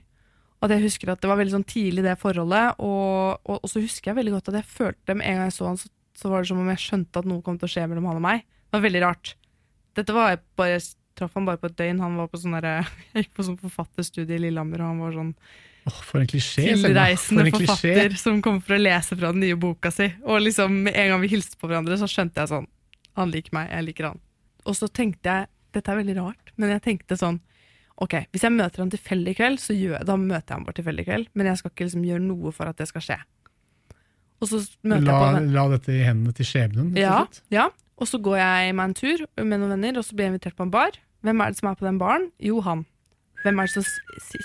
Og 0.62 0.70
jeg 0.72 0.82
husker 0.82 1.10
at 1.12 1.20
det 1.20 1.28
var 1.28 1.36
veldig 1.38 1.52
sånn 1.52 1.68
tidlig 1.68 2.02
det 2.02 2.16
forholdet, 2.18 2.78
og, 2.80 3.38
og, 3.44 3.58
og 3.62 3.68
så 3.70 3.80
husker 3.82 4.10
jeg 4.10 4.16
veldig 4.16 4.32
godt 4.38 4.48
at 4.48 4.54
jeg 4.62 4.64
følte 4.72 5.14
med 5.14 5.26
en 5.28 5.36
gang 5.36 5.50
jeg 5.50 5.56
så 5.58 5.66
han, 5.68 5.76
så, 5.76 5.90
så 6.16 6.30
var 6.32 6.42
det 6.42 6.48
som 6.48 6.62
om 6.62 6.70
jeg 6.72 6.80
skjønte 6.82 7.20
at 7.20 7.28
noe 7.28 7.44
kom 7.44 7.58
til 7.60 7.68
å 7.68 7.72
skje 7.74 7.84
mellom 7.90 8.08
han 8.08 8.16
og 8.18 8.24
meg. 8.24 8.46
Det 8.66 8.78
var 8.78 8.86
veldig 8.86 9.02
rart. 9.04 9.34
Dette 9.96 10.16
var 10.16 10.32
jeg 10.32 10.40
bare, 10.56 10.70
jeg 10.78 10.86
traff 11.16 11.36
han 11.36 11.46
bare 11.48 11.60
på 11.60 11.70
et 11.70 11.76
døgn. 11.78 12.00
Han 12.02 12.16
var 12.20 12.30
på 12.32 12.40
sånn 12.40 12.56
Jeg 12.64 12.88
gikk 13.14 13.34
på 13.36 13.46
sånn 13.46 13.60
forfatterstudie 13.60 14.38
i 14.40 14.42
Lillehammer, 14.46 14.82
og 14.82 14.90
han 14.94 15.04
var 15.04 15.14
sånn 15.20 15.32
Åh, 15.86 15.98
for 16.02 16.18
en 16.20 16.26
klisjé. 16.26 16.64
Tilreisende 16.74 17.44
For 17.44 17.48
en 17.50 17.54
klisjé. 17.54 17.92
forfatter 17.94 18.16
som 18.18 18.40
kommer 18.42 18.64
for 18.66 18.74
å 18.74 18.80
lese 18.82 19.16
fra 19.18 19.30
den 19.34 19.40
nye 19.44 19.56
boka 19.62 19.92
si. 19.94 20.08
Og 20.26 20.40
liksom 20.42 20.80
med 20.88 20.96
en 20.98 21.12
gang 21.12 21.20
vi 21.22 21.30
hilste 21.30 21.58
på 21.60 21.68
hverandre, 21.70 21.98
så 22.00 22.08
skjønte 22.10 22.42
jeg 22.42 22.50
sånn 22.50 22.66
Han 23.16 23.30
liker 23.32 23.54
meg, 23.54 23.70
jeg 23.70 23.84
liker 23.86 24.08
han. 24.10 24.18
Og 24.66 24.74
så 24.76 24.88
tenkte 24.90 25.30
jeg 25.30 25.46
Dette 25.76 25.92
er 25.92 25.98
veldig 26.00 26.16
rart, 26.18 26.50
men 26.56 26.70
jeg 26.74 26.82
tenkte 26.82 27.16
sånn 27.20 27.38
Ok, 28.02 28.12
hvis 28.32 28.42
jeg 28.44 28.52
møter 28.52 28.82
han 28.82 28.90
tilfeldig 28.92 29.32
i 29.32 29.36
kveld, 29.38 29.60
så 29.62 29.72
gjør, 29.72 30.02
da 30.04 30.16
møter 30.20 30.50
jeg 30.52 30.56
han 30.58 30.64
bare 30.66 30.76
tilfeldig 30.76 31.04
i 31.04 31.06
kveld. 31.08 31.28
Men 31.32 31.46
jeg 31.48 31.56
skal 31.62 31.70
ikke 31.72 31.86
liksom 31.86 32.02
gjøre 32.04 32.24
noe 32.26 32.50
for 32.52 32.68
at 32.68 32.76
det 32.76 32.88
skal 32.90 33.04
skje. 33.06 33.16
Og 34.42 34.50
så 34.50 34.58
møter 34.84 35.06
La, 35.06 35.14
jeg 35.16 35.38
på 35.46 35.54
la 35.54 35.64
dette 35.72 35.94
i 35.94 36.02
hendene 36.04 36.34
til 36.36 36.44
skjebnen. 36.50 36.90
ja, 37.00 37.22
ja. 37.54 37.70
Og 37.96 38.04
så 38.10 38.18
går 38.20 38.36
jeg 38.36 38.74
meg 38.76 38.90
en 38.90 38.94
tur 38.98 39.22
med 39.40 39.56
noen 39.62 39.72
venner, 39.78 39.96
og 39.96 40.04
så 40.04 40.12
blir 40.12 40.26
jeg 40.26 40.34
invitert 40.34 40.56
på 40.58 40.66
en 40.66 40.74
bar. 40.74 40.98
Hvem 41.24 41.40
er 41.40 41.54
det 41.54 41.56
som 41.62 41.70
er 41.70 41.78
på 41.80 41.86
den 41.88 41.96
baren? 42.02 42.26
Jo, 42.44 42.58
han. 42.60 42.82
Hvem 43.46 43.60
er 43.62 43.68
det 43.68 43.76
som 43.76 43.86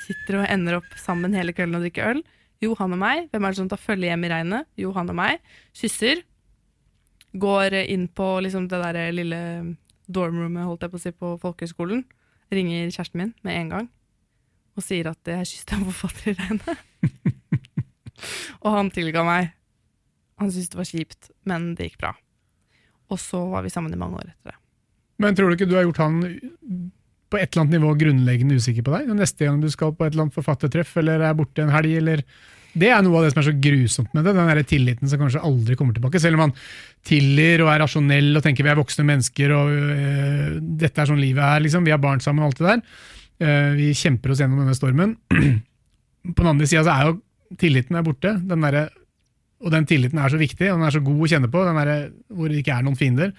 sitter 0.06 0.38
og 0.38 0.50
ender 0.54 0.78
opp 0.78 0.92
sammen 1.02 1.34
hele 1.34 1.56
kvelden 1.58 1.80
og 1.80 1.86
drikker 1.88 2.12
øl? 2.12 2.20
Jo, 2.62 2.76
han 2.78 2.94
og 2.94 3.00
meg. 3.02 3.24
Hvem 3.32 3.46
er 3.48 3.54
det 3.54 3.58
som 3.58 3.70
tar 3.72 3.82
følge 3.82 4.12
hjem 4.12 4.28
i 4.28 4.30
regnet? 4.30 4.68
Jo, 4.78 4.92
han 4.94 5.10
og 5.10 5.18
meg. 5.18 5.40
Kysser. 5.74 6.22
Går 7.34 7.80
inn 7.82 8.06
på 8.14 8.28
liksom 8.46 8.68
det 8.70 8.82
der 8.84 9.16
lille 9.16 9.40
dormroomet, 10.12 10.68
holdt 10.68 10.86
jeg 10.86 10.94
på 10.94 11.00
å 11.00 11.02
si, 11.02 11.14
på 11.16 11.34
folkehøyskolen. 11.42 12.04
Ringer 12.54 12.92
kjæresten 12.92 13.24
min 13.24 13.34
med 13.48 13.58
en 13.58 13.74
gang 13.74 13.90
og 14.78 14.86
sier 14.86 15.10
at 15.10 15.28
jeg 15.28 15.50
kysset 15.50 15.74
en 15.76 15.88
forfatter 15.90 16.32
i 16.32 16.36
regnet. 16.38 16.86
og 18.64 18.70
han 18.76 18.92
tilga 18.94 19.26
meg. 19.28 19.52
Han 20.42 20.52
syntes 20.54 20.72
det 20.72 20.80
var 20.80 20.90
kjipt, 20.90 21.32
men 21.50 21.72
det 21.78 21.90
gikk 21.90 22.02
bra. 22.02 22.14
Og 23.12 23.20
så 23.20 23.42
var 23.52 23.66
vi 23.66 23.74
sammen 23.74 23.94
i 23.94 24.00
mange 24.00 24.22
år 24.22 24.32
etter 24.32 24.54
det. 24.54 24.58
Men 25.22 25.38
tror 25.38 25.52
du 25.52 25.58
ikke 25.58 25.70
du 25.70 25.76
har 25.78 25.86
gjort 25.86 26.02
han 26.02 26.22
på 27.32 27.40
et 27.40 27.50
eller 27.50 27.64
annet 27.64 27.78
nivå 27.78 27.92
grunnleggende 28.00 28.58
usikker 28.60 28.86
på 28.86 28.94
deg? 28.96 29.12
Neste 29.16 29.48
gang 29.48 29.62
du 29.62 29.70
skal 29.72 29.94
på 29.96 30.06
et 30.06 30.14
eller 30.14 30.28
annet 30.28 30.36
forfattertreff 30.36 30.98
eller 31.02 31.24
er 31.28 31.38
borte 31.38 31.64
en 31.64 31.72
helg, 31.74 31.94
eller 32.02 32.26
Det 32.72 32.88
er 32.88 33.02
noe 33.04 33.18
av 33.20 33.26
det 33.26 33.34
som 33.34 33.42
er 33.42 33.48
så 33.50 33.54
grusomt 33.60 34.14
med 34.16 34.24
det, 34.24 34.32
den 34.32 34.48
der 34.48 34.62
tilliten 34.64 35.10
som 35.12 35.20
kanskje 35.20 35.42
aldri 35.44 35.76
kommer 35.76 35.92
tilbake. 35.92 36.22
Selv 36.24 36.38
om 36.38 36.46
man 36.46 36.54
tilgir 37.04 37.66
og 37.66 37.72
er 37.74 37.82
rasjonell 37.84 38.38
og 38.40 38.46
tenker 38.46 38.64
vi 38.64 38.72
er 38.72 38.80
voksne 38.80 39.04
mennesker 39.10 39.52
og 39.52 39.74
øh, 39.76 40.54
dette 40.80 41.04
er 41.04 41.10
sånn 41.10 41.20
livet 41.20 41.44
er, 41.44 41.66
liksom. 41.66 41.84
vi 41.84 41.92
har 41.92 42.00
barn 42.00 42.24
sammen 42.24 42.46
og 42.46 42.54
alt 42.54 42.62
det 42.62 42.70
der. 42.70 42.86
Uh, 43.42 43.74
vi 43.74 43.90
kjemper 43.98 44.32
oss 44.32 44.40
gjennom 44.40 44.62
denne 44.62 44.78
stormen. 44.78 45.18
på 46.36 46.44
den 46.44 46.52
andre 46.52 46.68
sida 46.70 46.86
så 46.86 46.94
er 46.94 47.10
jo 47.10 47.18
tilliten 47.60 47.98
er 47.98 48.06
borte. 48.06 48.36
Den 48.48 48.64
der, 48.68 48.92
og 49.62 49.74
den 49.74 49.88
tilliten 49.90 50.22
er 50.22 50.32
så 50.32 50.40
viktig, 50.40 50.70
og 50.70 50.80
den 50.80 50.88
er 50.88 50.96
så 50.96 51.02
god 51.04 51.26
å 51.26 51.32
kjenne 51.34 51.50
på, 51.52 51.66
den 51.68 51.82
der, 51.82 52.06
hvor 52.32 52.52
det 52.52 52.62
ikke 52.62 52.78
er 52.78 52.86
noen 52.88 53.00
fiender. 53.00 53.34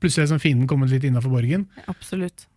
Plutselig 0.00 0.26
er 0.26 0.32
sånn 0.34 0.42
fienden 0.42 0.70
kommet 0.70 0.92
litt 0.92 1.04
innafor 1.06 1.32
borgen. 1.32 1.68
Absolutt. 1.90 2.48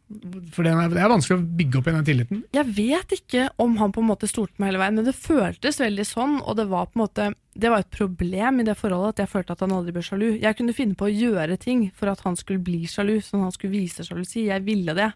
For 0.56 0.64
det 0.64 0.72
er, 0.72 0.90
det 0.94 1.02
er 1.04 1.10
vanskelig 1.12 1.36
å 1.36 1.46
bygge 1.60 1.80
opp 1.82 1.88
igjen 1.90 1.98
den 2.00 2.06
tilliten. 2.08 2.44
Jeg 2.56 2.68
vet 2.78 3.12
ikke 3.18 3.50
om 3.60 3.74
han 3.82 3.92
på 3.92 4.00
en 4.00 4.08
måte 4.08 4.30
stolte 4.30 4.54
på 4.56 4.64
meg 4.64 4.70
hele 4.72 4.80
veien, 4.80 4.96
men 4.96 5.08
det 5.10 5.14
føltes 5.20 5.82
veldig 5.82 6.06
sånn, 6.08 6.38
og 6.48 6.56
det 6.56 6.66
var 6.72 6.86
på 6.88 6.96
en 6.96 7.04
måte 7.04 7.26
Det 7.58 7.72
var 7.74 7.80
et 7.82 7.90
problem 7.92 8.60
i 8.62 8.64
det 8.64 8.76
forholdet 8.78 9.16
at 9.18 9.22
jeg 9.26 9.32
følte 9.34 9.52
at 9.58 9.62
han 9.66 9.72
aldri 9.74 9.92
ble 9.96 10.04
sjalu. 10.06 10.28
Jeg 10.40 10.56
kunne 10.60 10.76
finne 10.78 10.94
på 10.96 11.08
å 11.10 11.12
gjøre 11.12 11.58
ting 11.60 11.88
for 11.98 12.08
at 12.12 12.22
han 12.22 12.36
skulle 12.38 12.62
bli 12.62 12.84
sjalu, 12.86 13.18
sånn 13.20 13.42
at 13.42 13.48
han 13.50 13.56
skulle 13.56 13.74
vise 13.74 14.06
sjalusi. 14.06 14.46
Jeg 14.48 14.62
ville 14.64 14.94
det, 14.94 15.08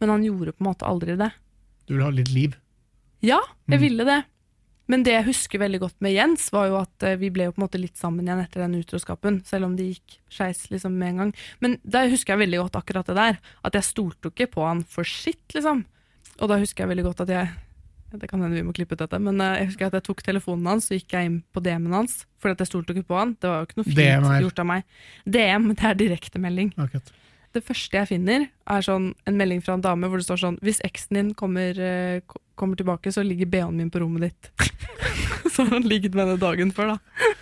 men 0.00 0.08
han 0.14 0.22
gjorde 0.24 0.54
på 0.54 0.62
en 0.62 0.68
måte 0.70 0.86
aldri 0.86 1.16
det. 1.18 1.32
Du 1.90 1.96
vil 1.96 2.04
ha 2.06 2.10
litt 2.14 2.30
liv. 2.30 2.54
Ja, 3.20 3.40
jeg 3.66 3.80
Mm. 3.80 3.82
ville 3.82 4.04
det. 4.06 4.24
Men 4.88 5.02
det 5.04 5.12
jeg 5.12 5.26
husker 5.26 5.60
veldig 5.60 5.80
godt 5.82 5.98
med 6.00 6.14
Jens, 6.16 6.46
var 6.54 6.66
jo 6.70 6.78
at 6.80 7.04
eh, 7.04 7.18
vi 7.20 7.28
ble 7.34 7.44
jo 7.48 7.52
på 7.52 7.60
en 7.60 7.66
måte 7.66 7.80
litt 7.80 7.96
sammen 8.00 8.24
igjen 8.24 8.40
etter 8.40 8.64
den 8.64 8.78
utroskapen, 8.80 9.42
selv 9.44 9.68
om 9.68 9.76
det 9.76 9.90
gikk 9.92 10.18
skeis 10.32 10.64
liksom 10.72 10.96
med 10.96 11.08
en 11.12 11.22
gang. 11.22 11.32
Men 11.60 11.76
da 11.84 12.06
husker 12.08 12.34
jeg 12.34 12.46
veldig 12.46 12.62
godt 12.64 12.78
akkurat 12.80 13.06
det 13.10 13.18
der, 13.20 13.38
at 13.68 13.76
jeg 13.76 13.84
stolte 13.90 14.30
jo 14.30 14.32
ikke 14.32 14.50
på 14.56 14.64
han 14.64 14.80
for 14.88 15.04
sitt, 15.04 15.44
liksom. 15.54 15.84
Og 16.40 16.48
da 16.48 16.56
husker 16.62 16.84
jeg 16.86 16.92
veldig 16.94 17.04
godt 17.10 17.24
at 17.26 17.34
jeg 17.36 17.48
det 18.08 18.24
kan 18.30 18.40
hende 18.40 18.56
vi 18.56 18.62
må 18.64 18.72
klippe 18.72 18.96
ut 18.96 19.02
dette, 19.02 19.18
men 19.20 19.36
eh, 19.44 19.58
jeg 19.60 19.68
husker 19.74 19.90
at 19.90 19.98
jeg 19.98 20.06
tok 20.06 20.22
telefonen 20.24 20.64
hans, 20.70 20.86
og 20.88 20.96
gikk 20.96 21.12
jeg 21.12 21.28
inn 21.28 21.38
på 21.52 21.60
DM-en 21.60 21.92
hans, 21.98 22.22
fordi 22.40 22.56
at 22.56 22.62
jeg 22.64 22.70
stolte 22.70 22.94
ikke 22.96 23.10
på 23.10 23.18
han. 23.18 23.34
Det 23.36 23.50
var 23.50 23.58
jo 23.60 23.68
ikke 23.68 23.80
noe 23.82 23.88
fint 23.90 23.98
DM 24.00 24.28
er- 24.30 24.42
gjort 24.46 24.62
av 24.64 24.68
meg. 24.70 24.86
DM, 25.28 25.66
det 25.74 25.84
er 25.90 25.98
direktemelding. 26.00 26.70
Okay. 26.80 27.02
Det 27.52 27.64
første 27.64 28.00
jeg 28.00 28.08
finner, 28.08 28.46
er 28.68 28.84
sånn 28.84 29.10
en 29.28 29.36
melding 29.36 29.60
fra 29.64 29.76
en 29.76 29.84
dame 29.84 30.08
hvor 30.08 30.20
det 30.20 30.24
står 30.28 30.40
sånn 30.40 30.56
Hvis 30.64 30.80
eksen 30.88 31.16
din 31.20 31.30
kommer, 31.36 31.76
eh, 31.80 32.20
kommer 32.58 32.78
tilbake, 32.78 33.12
så 33.14 33.24
ligger 33.26 33.48
BH-en 33.50 33.78
min 33.78 33.90
på 33.92 34.02
rommet 34.02 34.28
ditt. 34.28 34.50
så 35.54 35.66
han 35.70 35.86
ligget 35.86 36.14
med 36.14 36.26
henne 36.26 36.40
dagen 36.42 36.74
før, 36.74 36.94
da. 36.94 37.32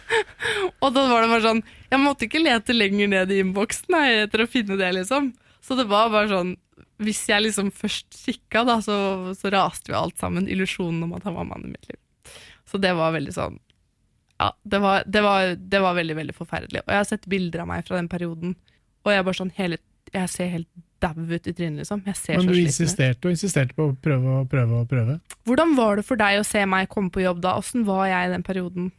Og 0.85 0.93
da 0.93 1.07
var 1.09 1.23
det 1.25 1.31
bare 1.31 1.45
sånn 1.45 1.61
Jeg 1.91 2.01
måtte 2.03 2.27
ikke 2.27 2.43
lete 2.43 2.75
lenger 2.75 3.09
ned 3.11 3.33
i 3.33 3.41
innboksen 3.43 3.97
etter 3.99 4.45
å 4.45 4.49
finne 4.51 4.79
det, 4.81 4.91
liksom. 4.99 5.33
Så 5.65 5.77
det 5.79 5.87
var 5.91 6.13
bare 6.13 6.31
sånn 6.31 6.55
Hvis 7.03 7.25
jeg 7.31 7.47
liksom 7.47 7.73
først 7.75 8.19
kikka, 8.25 8.65
da, 8.69 8.79
så, 8.85 8.97
så 9.39 9.53
raste 9.55 9.93
vi 9.93 9.99
alt 9.99 10.19
sammen. 10.21 10.51
Illusjonen 10.53 11.07
om 11.07 11.17
at 11.17 11.27
han 11.29 11.37
var 11.39 11.49
mannen 11.49 11.71
i 11.71 11.77
mitt 11.77 11.89
liv. 11.91 12.01
Så 12.69 12.81
det 12.83 12.93
var 12.99 13.15
veldig 13.17 13.35
sånn 13.37 13.59
Ja, 14.43 14.53
det 14.69 14.81
var, 14.85 15.05
det 15.09 15.25
var, 15.25 15.53
det 15.57 15.83
var 15.83 15.99
veldig, 15.99 16.19
veldig 16.21 16.37
forferdelig. 16.37 16.85
Og 16.85 16.93
jeg 16.93 17.03
har 17.03 17.11
sett 17.13 17.31
bilder 17.31 17.65
av 17.65 17.71
meg 17.73 17.87
fra 17.89 17.97
den 18.01 18.11
perioden, 18.13 18.57
og 19.05 19.13
jeg 19.13 19.23
er 19.23 19.29
bare 19.29 19.39
sånn 19.39 19.55
hele 19.57 19.79
jeg 20.15 20.31
ser 20.31 20.53
helt 20.53 20.69
dau 21.01 21.13
ut 21.17 21.47
i 21.47 21.53
trynet, 21.53 21.79
liksom. 21.83 22.03
Jeg 22.07 22.17
ser 22.17 22.37
Men 22.37 22.43
så 22.43 22.47
du 22.49 22.55
sliten 22.55 22.67
ut. 22.67 22.71
insisterte 22.73 23.25
og 23.29 23.35
insisterte 23.37 23.75
på 23.77 23.89
å 23.91 23.97
prøve 24.03 24.37
og 24.41 24.49
prøve 24.53 24.81
og 24.81 24.89
prøve. 24.89 25.19
Hvordan 25.47 25.75
var 25.77 25.97
det 25.97 26.05
for 26.09 26.17
deg 26.17 26.41
å 26.41 26.45
se 26.47 26.65
meg 26.67 26.89
komme 26.89 27.11
på 27.13 27.23
jobb 27.25 27.41
da? 27.45 27.57
Åssen 27.61 27.85
var 27.85 28.07
jeg 28.09 28.29
i 28.29 28.33
den 28.33 28.43
perioden? 28.47 28.93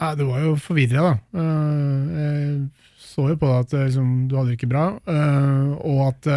Nei, 0.00 0.14
du 0.14 0.24
var 0.28 0.40
jo 0.44 0.54
forvirra, 0.62 1.02
da. 1.08 1.40
Eh, 1.40 2.12
Jeg 2.18 2.68
så 3.02 3.28
jo 3.32 3.36
på 3.40 3.48
deg 3.50 3.64
at 3.64 3.72
eh, 3.74 3.86
liksom, 3.88 4.12
du 4.30 4.36
hadde 4.36 4.52
det 4.52 4.58
ikke 4.60 4.70
bra, 4.70 4.84
eh, 5.06 5.72
og 5.82 6.04
at 6.12 6.28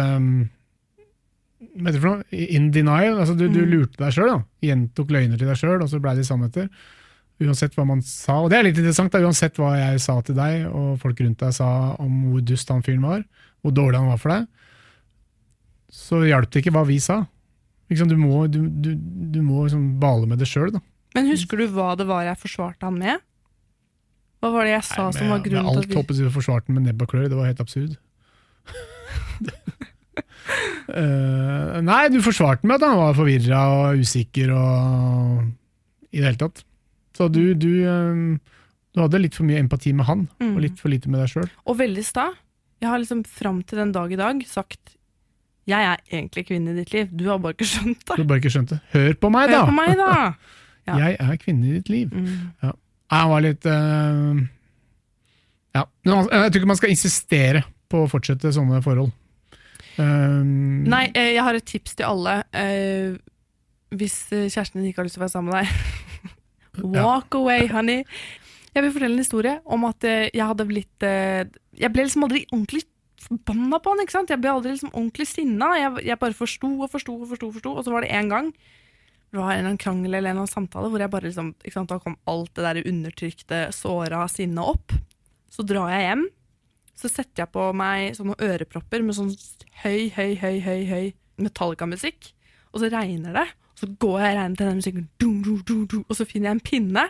Hva 1.72 1.88
heter 1.88 2.00
for 2.02 2.08
noe? 2.10 2.24
In 2.56 2.70
denial. 2.74 3.20
Altså, 3.22 3.36
du, 3.38 3.46
du 3.48 3.60
Mm. 3.62 3.70
lurte 3.70 3.96
deg 4.02 4.12
sjøl. 4.16 4.42
Gjentok 4.66 5.12
løgner 5.14 5.38
til 5.38 5.46
deg 5.48 5.56
sjøl, 5.60 5.80
og 5.80 5.88
så 5.88 6.00
blei 6.02 6.16
de 6.18 6.24
sannheter. 6.26 6.66
Uansett 7.42 7.74
hva 7.78 7.86
man 7.86 8.02
sa. 8.02 8.40
Og 8.42 8.50
det 8.50 8.58
er 8.58 8.64
litt 8.66 8.76
interessant, 8.78 9.12
da, 9.14 9.20
uansett 9.22 9.56
hva 9.58 9.70
jeg 9.78 10.00
sa 10.02 10.20
til 10.22 10.34
deg, 10.36 10.66
og 10.68 10.98
folk 11.00 11.18
rundt 11.22 11.38
deg 11.38 11.54
sa 11.56 11.94
om 12.02 12.18
hvor 12.32 12.42
dust 12.44 12.68
han 12.68 12.82
fyren 12.82 13.02
var, 13.06 13.22
hvor 13.62 13.72
dårlig 13.74 13.98
han 14.02 14.10
var 14.10 14.18
for 14.20 14.34
deg, 14.34 14.46
så 15.92 16.22
hjalp 16.24 16.50
det 16.52 16.62
ikke 16.62 16.72
hva 16.74 16.86
vi 16.88 16.98
sa. 17.02 17.22
Du 17.92 18.16
må, 18.16 18.46
du, 18.48 18.62
du, 18.72 18.94
du 18.96 19.42
må 19.44 19.66
liksom 19.66 19.98
bale 20.00 20.24
med 20.30 20.40
det 20.40 20.48
sjøl, 20.48 20.70
da. 20.72 20.80
Men 21.12 21.28
husker 21.28 21.60
du 21.60 21.66
hva 21.74 21.90
det 22.00 22.06
var 22.08 22.24
jeg 22.24 22.40
forsvarte 22.40 22.88
han 22.88 22.96
med? 22.96 23.20
Hva 24.40 24.50
var 24.54 24.64
det 24.66 24.72
jeg 24.72 24.86
sa 24.88 25.04
Nei, 25.04 25.16
som 25.18 25.28
var 25.28 25.38
med, 25.42 25.44
grunnen 25.44 25.66
med 25.66 25.74
til 25.74 25.82
alt 25.82 25.84
at 25.84 25.92
vi 25.92 25.98
hoppet 26.00 26.18
jeg 26.18 26.30
du 26.30 26.34
forsvarte 26.34 26.70
han 26.70 26.78
med 26.78 26.88
nebb 26.88 27.04
og 27.04 27.12
klør, 27.12 27.28
det 27.28 27.36
var 27.38 27.50
helt 27.50 27.60
absurd. 27.62 27.98
Uh, 30.88 31.78
nei, 31.90 32.00
du 32.10 32.18
forsvarte 32.24 32.64
meg 32.66 32.72
med 32.72 32.80
at 32.80 32.88
han 32.88 32.98
var 33.02 33.18
forvirra 33.20 33.60
og 33.76 34.00
usikker 34.02 34.54
og 34.56 35.44
i 36.12 36.20
det 36.22 36.26
hele 36.30 36.40
tatt. 36.40 36.64
Så 37.16 37.28
du, 37.32 37.42
du, 37.60 37.70
eh, 37.84 38.56
du 38.96 39.00
hadde 39.04 39.20
litt 39.20 39.36
for 39.36 39.44
mye 39.48 39.60
empati 39.60 39.92
med 39.96 40.08
han, 40.08 40.24
Mm. 40.40 40.54
og 40.56 40.64
litt 40.64 40.80
for 40.80 40.92
lite 40.92 41.12
med 41.12 41.20
deg 41.20 41.28
sjøl. 41.32 41.48
Og 41.68 41.76
veldig 41.78 42.04
sta. 42.04 42.30
Jeg 42.82 42.88
har 42.90 42.98
liksom 43.00 43.22
fram 43.28 43.60
til 43.62 43.78
den 43.78 43.92
dag 43.94 44.12
i 44.12 44.18
dag 44.18 44.40
sagt 44.48 44.96
jeg 45.70 45.86
er 45.86 46.00
egentlig 46.10 46.42
kvinne 46.48 46.72
i 46.72 46.80
ditt 46.80 46.90
liv, 46.94 47.10
du 47.14 47.28
har 47.30 47.38
bare 47.42 47.54
ikke 47.54 47.68
skjønt 47.70 48.00
Du 48.02 48.08
det. 48.10 48.16
har 48.18 48.28
bare 48.32 48.42
ikke 48.42 48.50
skjønt 48.50 48.72
det. 48.74 48.80
Hør 48.94 49.12
på 49.22 49.30
meg, 49.30 49.50
da! 49.52 49.60
Hør 49.60 49.70
på 49.70 49.78
meg, 49.78 49.94
da! 50.00 50.16
Ja. 50.82 50.96
Jeg 50.98 51.14
er 51.22 51.36
kvinne 51.38 51.68
i 51.68 51.76
ditt 51.76 51.86
liv. 51.92 52.10
Mm. 52.10 52.38
Ja. 52.58 52.72
han 53.14 53.28
var 53.30 53.42
litt 53.44 53.66
uh, 53.70 54.40
Ja. 55.76 55.84
Men 56.02 56.26
jeg 56.26 56.48
tror 56.50 56.58
ikke 56.58 56.70
man 56.72 56.80
skal 56.80 56.90
insistere 56.90 57.60
på 57.86 58.00
å 58.02 58.08
fortsette 58.10 58.50
sånne 58.50 58.80
forhold. 58.82 59.12
Um, 59.94 60.82
Nei, 60.90 61.04
eh, 61.14 61.36
jeg 61.36 61.44
har 61.46 61.54
et 61.54 61.68
tips 61.70 61.94
til 62.00 62.08
alle. 62.08 62.34
Uh, 62.50 63.14
hvis 63.94 64.16
kjæresten 64.32 64.80
din 64.80 64.88
ikke 64.90 65.04
har 65.04 65.06
lyst 65.06 65.20
til 65.20 65.22
å 65.22 65.26
være 65.28 65.34
sammen 65.36 65.54
med 65.54 65.62
deg, 65.62 66.90
walk 66.98 67.38
away, 67.38 67.68
honey. 67.70 68.02
Jeg 68.74 68.82
vil 68.82 68.94
fortelle 68.96 69.14
en 69.14 69.22
historie 69.22 69.54
om 69.62 69.86
at 69.86 70.02
jeg 70.08 70.42
hadde 70.48 70.64
blitt 70.66 71.04
Jeg 71.04 71.90
ble 71.92 72.08
liksom 72.08 72.24
aldri 72.26 72.42
ordentlig 72.50 72.82
forbanna 73.22 73.78
på 73.82 73.92
han. 73.92 74.02
ikke 74.04 74.14
sant? 74.14 74.30
Jeg 74.32 74.42
ble 74.42 74.52
aldri 74.52 74.74
liksom 74.74 74.92
ordentlig 74.92 75.28
sinna. 75.30 75.72
Jeg, 75.78 76.06
jeg 76.10 76.20
bare 76.20 76.36
forsto 76.36 76.70
og 76.76 76.92
forsto 76.92 77.16
og 77.16 77.32
forsto, 77.32 77.50
forsto, 77.56 77.74
og 77.76 77.86
så 77.86 77.94
var 77.94 78.06
det 78.06 78.14
en 78.18 78.32
gang 78.32 78.54
det 79.32 79.40
var 79.40 79.54
en 79.54 79.58
eller 79.62 79.70
annen 79.70 79.80
krangel 79.80 80.12
eller 80.12 80.28
en 80.28 80.34
eller 80.34 80.42
annen 80.42 80.50
samtale 80.50 80.88
hvor 80.92 81.00
jeg 81.00 81.08
bare 81.08 81.24
liksom, 81.24 81.54
ikke 81.64 81.72
sant, 81.72 81.88
da 81.88 81.96
kom 82.02 82.18
alt 82.28 82.50
det 82.52 82.64
der 82.66 82.88
undertrykte, 82.90 83.60
såra 83.72 84.26
sinnet 84.28 84.60
opp. 84.74 84.92
Så 85.48 85.64
drar 85.64 85.88
jeg 85.88 86.04
hjem, 86.04 86.26
så 87.00 87.08
setter 87.08 87.46
jeg 87.46 87.52
på 87.54 87.64
meg 87.76 88.12
sånne 88.18 88.36
ørepropper 88.44 89.06
med 89.06 89.16
sånn 89.16 89.32
høy, 89.86 90.10
høy, 90.12 90.34
høy, 90.36 90.58
høy, 90.60 90.82
høy 90.90 91.06
Metallica-musikk. 91.40 92.28
Og 92.74 92.82
så 92.82 92.92
regner 92.92 93.38
det. 93.38 93.46
Og 93.72 93.80
så 93.80 93.88
går 94.04 94.18
jeg 94.20 94.34
og 94.34 94.38
regner 94.42 94.60
til 94.60 94.68
den 94.68 94.82
musikken, 94.82 95.08
dum, 95.16 95.40
dum, 95.46 95.86
dum, 95.88 96.04
og 96.04 96.18
så 96.18 96.28
finner 96.28 96.50
jeg 96.50 96.58
en 96.58 96.64
pinne. 96.68 97.08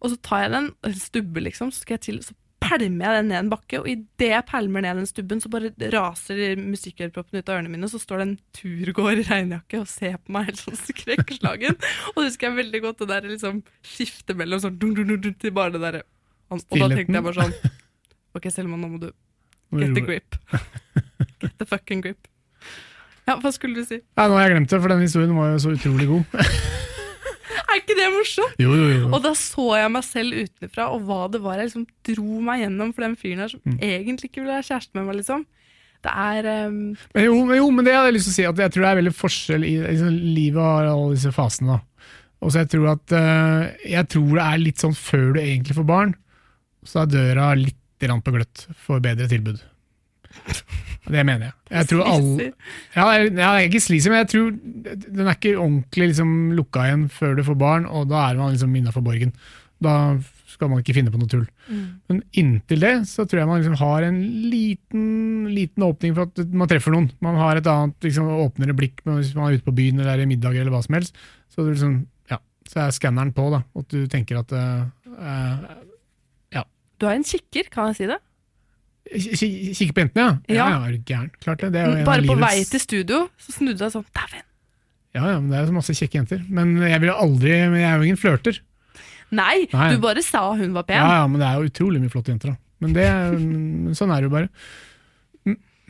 Og 0.00 0.14
så 0.14 0.20
tar 0.24 0.46
jeg 0.46 0.54
den, 0.56 0.72
en 0.88 0.98
stubbe 1.04 1.44
liksom, 1.44 1.68
så 1.68 1.84
skal 1.84 1.98
jeg 1.98 2.06
til, 2.08 2.22
så 2.24 2.36
pælmer 2.72 3.04
jeg 3.06 3.18
den 3.18 3.28
ned 3.30 3.38
en 3.38 3.50
bakke, 3.52 3.80
og 3.80 3.88
idet 3.90 4.28
jeg 4.30 4.44
pælmer 4.48 4.84
ned 4.84 5.00
den 5.02 5.08
stubben, 5.08 5.40
så 5.42 5.50
bare 5.52 5.72
raser 5.92 6.56
musikkøreproppen 6.60 7.38
ut 7.38 7.48
av 7.50 7.58
ørene 7.58 7.72
mine, 7.72 7.90
så 7.90 8.00
står 8.00 8.22
det 8.22 8.26
en 8.28 8.34
turgåer 8.56 9.20
i 9.22 9.26
regnjakke 9.28 9.82
og 9.82 9.90
ser 9.90 10.16
på 10.18 10.34
meg 10.34 10.48
helt 10.50 10.62
sånn 10.62 10.80
skrekkslagen. 10.80 11.78
og 12.14 12.20
det 12.22 12.28
husker 12.30 12.48
jeg 12.48 12.58
veldig 12.62 12.82
godt, 12.86 13.04
det 13.04 13.10
der 13.12 13.30
liksom 13.34 13.62
skiftet 13.86 14.38
mellom 14.38 14.62
sånn 14.64 14.78
dun, 14.80 14.96
dun, 14.98 15.14
dun, 15.14 15.38
til 15.38 15.54
bare 15.54 15.74
det 15.76 15.82
derre 15.84 16.04
Og 16.52 16.62
da 16.72 16.88
tenkte 16.92 17.18
jeg 17.18 17.26
bare 17.28 17.38
sånn 17.40 17.74
Ok, 18.32 18.48
Selma, 18.52 18.78
nå 18.80 18.88
må 18.88 19.00
du 19.02 19.10
get 19.76 19.92
the 19.94 20.00
grip. 20.00 20.36
Get 21.40 21.58
the 21.58 21.66
fucking 21.68 22.00
grip. 22.04 22.28
Ja, 23.28 23.36
hva 23.36 23.52
skulle 23.54 23.82
du 23.82 23.84
si? 23.86 24.00
Ja, 24.00 24.24
nå 24.24 24.38
har 24.38 24.48
jeg 24.48 24.56
glemt 24.56 24.72
det, 24.72 24.80
for 24.80 24.92
den 24.92 25.04
historien 25.04 25.36
var 25.36 25.52
jo 25.52 25.60
så 25.62 25.74
utrolig 25.76 26.08
god. 26.08 26.24
Er 27.72 27.80
ikke 27.80 27.96
det 27.96 28.08
morsomt? 28.12 28.60
jo, 28.60 28.74
jo, 28.76 28.88
jo. 28.92 29.08
Og 29.08 29.22
da 29.24 29.32
så 29.38 29.66
jeg 29.78 29.92
meg 29.94 30.04
selv 30.04 30.42
utenfra, 30.44 30.90
og 30.92 31.06
hva 31.08 31.22
det 31.32 31.40
var 31.44 31.56
jeg 31.58 31.70
liksom 31.70 31.86
dro 32.08 32.40
meg 32.44 32.66
gjennom 32.66 32.92
for 32.92 33.06
den 33.06 33.16
fyren 33.16 33.44
her 33.44 33.52
som 33.52 33.62
Mm. 33.64 33.78
egentlig 33.80 34.28
ikke 34.30 34.42
ville 34.42 34.56
være 34.58 34.68
kjæreste 34.68 34.98
med 34.98 35.06
meg, 35.08 35.16
liksom. 35.22 35.46
Det 36.02 36.12
er 36.18 36.66
um... 36.66 36.78
Men 37.14 37.24
jo, 37.24 37.34
men 37.46 37.56
jo, 37.60 37.70
men 37.70 37.86
det 37.86 37.94
hadde 37.94 38.10
jeg 38.10 38.16
lyst 38.18 38.26
til 38.28 38.32
å 38.32 38.38
si, 38.40 38.46
at 38.50 38.62
jeg 38.64 38.74
tror 38.74 38.82
det 38.84 38.90
er 38.90 38.98
veldig 38.98 39.14
forskjell 39.14 39.64
i 39.68 39.72
liksom, 39.86 40.16
Livet 40.34 40.62
har 40.66 40.88
alle 40.90 41.14
disse 41.14 41.32
fasene. 41.32 41.76
da. 41.76 42.08
Og 42.42 42.50
så 42.50 42.64
jeg 42.64 42.72
tror 42.72 42.88
at 42.96 43.14
uh, 43.14 43.70
Jeg 43.86 44.08
tror 44.10 44.32
det 44.34 44.46
er 44.48 44.62
litt 44.64 44.82
sånn 44.82 44.96
før 44.98 45.28
du 45.36 45.40
egentlig 45.40 45.78
får 45.78 45.86
barn, 45.86 46.14
så 46.82 47.04
er 47.04 47.12
døra 47.14 47.52
litt 47.54 47.78
på 48.02 48.32
gløtt 48.34 48.64
for 48.82 48.98
bedre 48.98 49.28
tilbud. 49.30 49.60
Det 51.02 51.24
mener 51.26 51.48
jeg. 51.48 51.54
Jeg 51.72 51.88
tror 51.90 52.04
alle. 52.06 52.50
Ja, 52.94 53.06
jeg, 53.16 53.32
jeg 53.34 53.46
er 53.48 53.64
ikke 53.66 53.82
sleazy, 53.82 54.10
men 54.12 54.22
jeg 54.22 54.28
tror 54.32 54.52
den 54.54 55.26
er 55.26 55.34
ikke 55.34 55.56
ordentlig 55.56 56.12
liksom, 56.12 56.36
lukka 56.58 56.86
igjen 56.86 57.08
før 57.10 57.34
du 57.38 57.42
får 57.46 57.58
barn, 57.58 57.88
og 57.90 58.06
da 58.12 58.28
er 58.28 58.38
man 58.38 58.54
liksom 58.54 58.76
innafor 58.78 59.04
borgen. 59.04 59.34
Da 59.82 59.96
skal 60.52 60.70
man 60.70 60.82
ikke 60.82 60.94
finne 60.94 61.12
på 61.12 61.18
noe 61.18 61.30
tull. 61.30 61.44
Mm. 61.66 61.84
Men 62.10 62.22
inntil 62.38 62.84
det 62.84 62.92
så 63.10 63.24
tror 63.26 63.42
jeg 63.42 63.50
man 63.50 63.62
liksom 63.62 63.78
har 63.80 64.06
en 64.06 64.18
liten, 64.52 65.04
liten 65.50 65.86
åpning 65.86 66.14
for 66.16 66.28
at 66.28 66.54
man 66.54 66.70
treffer 66.70 66.94
noen. 66.94 67.08
Man 67.24 67.38
har 67.40 67.58
et 67.58 67.70
annet 67.70 68.08
liksom, 68.08 68.28
åpnere 68.44 68.76
blikk 68.78 69.02
hvis 69.08 69.34
man 69.38 69.48
er 69.48 69.58
ute 69.58 69.66
på 69.66 69.76
byen 69.76 69.98
eller 70.00 70.14
er 70.14 70.24
i 70.24 70.30
middag 70.30 70.58
eller 70.58 70.74
hva 70.74 70.82
som 70.84 70.98
helst. 70.98 71.16
Så, 71.50 71.64
det 71.64 71.74
liksom, 71.74 71.96
ja, 72.30 72.38
så 72.70 72.84
er 72.84 72.94
skanneren 72.94 73.32
på, 73.36 73.48
da, 73.52 73.64
og 73.74 73.88
du 73.90 74.04
tenker 74.12 74.42
at 74.42 74.54
uh, 74.54 74.84
uh, 75.16 75.72
Ja. 76.54 76.66
Du 77.00 77.08
har 77.08 77.18
en 77.18 77.26
kikker, 77.26 77.72
kan 77.72 77.90
jeg 77.90 78.02
si 78.02 78.12
det? 78.12 78.20
Ki- 79.10 79.72
Kikke 79.74 79.92
på 79.96 80.04
jentene, 80.04 80.22
ja? 80.22 80.54
Ja. 80.54 80.66
Ja, 80.70 80.90
ja, 80.90 80.98
gæren. 81.08 81.30
Klart 81.42 81.60
det. 81.64 81.72
det 81.74 81.80
er 81.82 81.86
jo 81.90 81.96
en 81.98 82.04
Bare 82.06 82.22
på 82.28 82.36
vei 82.38 82.62
til 82.64 82.80
studio 82.80 83.24
så 83.42 83.52
snudde 83.58 83.82
jeg 83.84 83.92
sånn 83.96 84.06
Dæven! 84.14 84.44
Ja, 85.12 85.24
ja, 85.28 85.40
men 85.40 85.50
det 85.52 85.58
er 85.58 85.66
jo 85.68 85.74
masse 85.76 85.92
kjekke 85.98 86.16
jenter. 86.22 86.44
Men 86.48 86.76
jeg 86.80 87.00
ville 87.02 87.12
aldri 87.20 87.50
jeg 87.52 87.82
er 87.84 87.96
jo 87.98 88.06
ingen 88.06 88.16
flørter. 88.20 88.60
Nei, 89.32 89.66
Nei. 89.72 89.90
du 89.92 90.00
bare 90.00 90.22
sa 90.24 90.46
hun 90.56 90.72
var 90.76 90.86
pen. 90.88 90.96
Ja, 90.96 91.18
ja, 91.20 91.26
men 91.28 91.40
det 91.40 91.48
er 91.48 91.58
jo 91.60 91.68
utrolig 91.68 92.00
mye 92.00 92.12
flotte 92.12 92.32
jenter, 92.32 92.54
da. 92.54 92.56
Men 92.80 92.94
det, 92.96 93.04
sånn 93.98 94.10
er 94.12 94.22
det 94.24 94.30
jo 94.30 94.32
bare. 94.32 94.48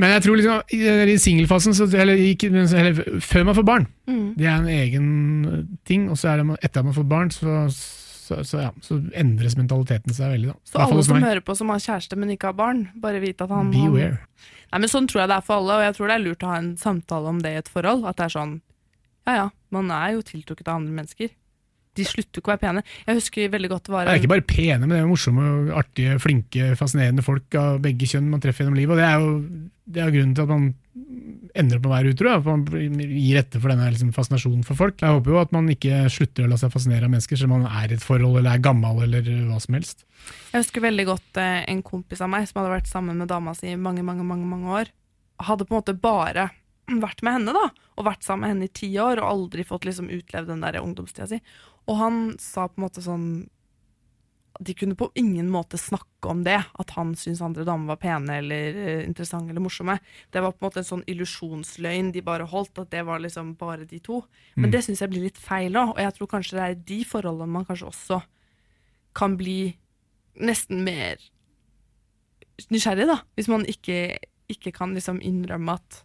Men 0.03 0.11
jeg 0.17 0.23
tror 0.25 0.39
liksom 0.41 0.75
i, 0.75 1.15
singelfasen, 1.21 1.75
eller, 1.95 2.19
eller 2.19 3.21
før 3.23 3.45
man 3.47 3.55
får 3.59 3.67
barn, 3.69 3.87
Mm. 4.09 4.35
det 4.37 4.47
er 4.47 4.57
en 4.57 4.67
egen 4.69 5.77
ting. 5.87 6.09
Og 6.11 6.17
så 6.19 6.33
er 6.33 6.43
det 6.43 6.57
etter 6.65 6.81
at 6.81 6.85
man 6.89 6.95
får 6.97 7.07
barn, 7.09 7.31
så, 7.31 7.69
så, 8.33 8.49
så, 8.49 8.65
ja, 8.67 8.73
så 8.85 8.99
endres 9.19 9.55
mentaliteten 9.59 10.17
seg 10.17 10.35
veldig. 10.35 10.53
Da. 10.53 10.71
Så 10.73 10.83
alle 10.87 11.05
som 11.07 11.23
hører 11.23 11.45
på 11.45 11.57
som 11.59 11.73
har 11.73 11.83
kjæreste, 11.85 12.19
men 12.19 12.33
ikke 12.35 12.51
har 12.51 12.59
barn, 12.59 12.87
bare 13.03 13.21
vite 13.23 13.47
at 13.47 13.53
han, 13.53 13.73
han 13.77 14.19
Nei, 14.73 14.81
men 14.81 14.89
Sånn 14.89 15.07
tror 15.11 15.23
jeg 15.23 15.29
det 15.29 15.37
er 15.37 15.45
for 15.45 15.61
alle, 15.61 15.77
og 15.77 15.85
jeg 15.85 15.97
tror 15.99 16.09
det 16.09 16.15
er 16.17 16.25
lurt 16.25 16.45
å 16.47 16.49
ha 16.49 16.59
en 16.63 16.75
samtale 16.81 17.29
om 17.29 17.41
det 17.45 17.53
i 17.53 17.61
et 17.61 17.69
forhold. 17.69 18.07
At 18.09 18.17
det 18.21 18.29
er 18.31 18.37
sånn 18.39 18.59
Ja 19.29 19.35
ja, 19.37 19.49
man 19.75 19.93
er 19.95 20.17
jo 20.17 20.25
tiltrukket 20.27 20.71
av 20.71 20.81
andre 20.81 20.97
mennesker. 20.97 21.35
De 21.99 22.05
slutter 22.09 22.41
ikke 22.41 22.49
å 22.49 22.55
være 22.55 22.63
pene. 22.63 22.83
Jeg 23.05 23.19
husker 23.19 23.51
veldig 23.53 23.69
godt 23.69 23.91
var 23.93 24.07
Det 24.09 24.15
er 24.15 24.23
ikke 24.23 24.33
bare 24.33 24.47
pene, 24.49 24.87
men 24.87 24.95
det 24.95 25.01
er 25.03 25.11
morsomme, 25.11 25.49
artige, 25.77 26.17
flinke, 26.23 26.71
fascinerende 26.81 27.25
folk 27.27 27.53
av 27.61 27.83
begge 27.85 28.09
kjønn 28.09 28.31
man 28.33 28.41
treffer 28.41 28.65
gjennom 28.65 28.79
livet. 28.79 28.95
Og 28.95 29.03
det 29.03 29.09
er 29.09 29.21
jo, 29.21 29.35
det 29.93 30.05
er 30.05 30.15
grunnen 30.15 30.33
til 30.39 30.47
at 30.47 30.53
man 30.55 30.71
ender 31.53 31.77
opp 31.77 31.85
med 31.85 31.91
å 31.91 31.93
være 31.93 32.15
utro. 32.15 32.33
At 32.33 32.49
man 32.49 32.65
gir 32.97 33.41
etter 33.43 33.61
for 33.61 33.75
denne 33.75 33.91
liksom, 33.93 34.15
fascinasjonen 34.17 34.65
for 34.65 34.79
folk. 34.79 35.05
Jeg 35.05 35.19
håper 35.19 35.35
jo 35.35 35.43
at 35.43 35.53
man 35.53 35.69
ikke 35.75 36.01
slutter 36.13 36.47
å 36.47 36.53
la 36.55 36.61
seg 36.63 36.73
fascinere 36.73 37.11
av 37.11 37.13
mennesker, 37.13 37.41
selv 37.41 37.53
om 37.53 37.61
man 37.61 37.69
er 37.83 37.93
i 37.93 37.99
et 37.99 38.07
forhold 38.07 38.41
eller 38.41 38.57
er 38.57 38.65
gammel 38.65 39.05
eller 39.05 39.29
hva 39.51 39.61
som 39.61 39.77
helst. 39.77 40.07
Jeg 40.55 40.65
husker 40.65 40.87
veldig 40.87 41.09
godt 41.13 41.43
eh, 41.43 41.61
en 41.69 41.85
kompis 41.85 42.25
av 42.25 42.33
meg 42.33 42.49
som 42.49 42.63
hadde 42.63 42.73
vært 42.79 42.89
sammen 42.89 43.21
med 43.21 43.29
dama 43.33 43.53
si 43.59 43.73
i 43.75 43.77
mange, 43.77 44.05
mange, 44.07 44.25
mange, 44.25 44.49
mange 44.49 44.77
år. 44.81 44.93
Hadde 45.43 45.69
på 45.69 45.75
en 45.75 45.83
måte 45.83 45.99
bare 45.99 46.49
vært 47.01 47.23
med 47.25 47.39
henne, 47.39 47.55
da, 47.57 47.69
og 47.97 48.07
vært 48.07 48.27
sammen 48.27 48.45
med 48.45 48.55
henne 48.55 48.69
i 48.69 48.77
ti 48.77 48.91
år, 49.01 49.23
og 49.23 49.31
aldri 49.31 49.65
fått 49.67 49.87
liksom 49.89 50.11
utlevd 50.13 50.53
den 50.53 50.65
der 50.65 50.81
ungdomstida 50.83 51.29
si. 51.31 51.41
Og 51.89 51.99
han 51.99 52.23
sa 52.43 52.69
på 52.69 52.79
en 52.79 52.87
måte 52.87 53.03
sånn 53.03 53.27
De 54.63 54.75
kunne 54.79 54.95
på 54.95 55.09
ingen 55.19 55.49
måte 55.51 55.79
snakke 55.81 56.29
om 56.29 56.43
det, 56.45 56.59
at 56.61 56.91
han 56.95 57.15
syntes 57.19 57.41
andre 57.43 57.65
damer 57.67 57.95
var 57.95 57.99
pene 58.03 58.37
eller 58.43 58.77
eh, 58.79 59.01
interessante 59.09 59.51
eller 59.51 59.65
morsomme. 59.65 59.97
Det 60.31 60.43
var 60.45 60.53
på 60.53 60.61
en 60.61 60.67
måte 60.69 60.83
en 60.83 60.87
sånn 60.91 61.07
illusjonsløgn 61.09 62.13
de 62.15 62.23
bare 62.23 62.47
holdt, 62.47 62.79
at 62.79 62.93
det 62.93 63.03
var 63.09 63.25
liksom 63.25 63.55
bare 63.59 63.89
de 63.89 63.99
to. 64.05 64.21
Men 64.55 64.71
det 64.71 64.85
syns 64.85 65.01
jeg 65.03 65.11
blir 65.11 65.25
litt 65.25 65.41
feil 65.41 65.75
òg, 65.81 65.97
og 65.97 66.03
jeg 66.05 66.15
tror 66.19 66.31
kanskje 66.37 66.59
det 66.59 66.67
er 66.67 66.85
de 66.93 67.01
forholdene 67.09 67.57
man 67.57 67.67
kanskje 67.67 67.89
også 67.89 68.21
kan 69.17 69.35
bli 69.41 69.73
nesten 70.39 70.85
mer 70.85 71.19
nysgjerrig, 72.73 73.09
da. 73.09 73.19
Hvis 73.37 73.51
man 73.51 73.65
ikke, 73.69 74.19
ikke 74.53 74.73
kan 74.77 74.95
liksom 74.97 75.21
innrømme 75.25 75.77
at, 75.81 76.03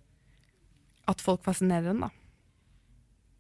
at 1.08 1.24
folk 1.24 1.44
fascinerer 1.46 1.94
en, 1.94 2.08
da. 2.08 2.14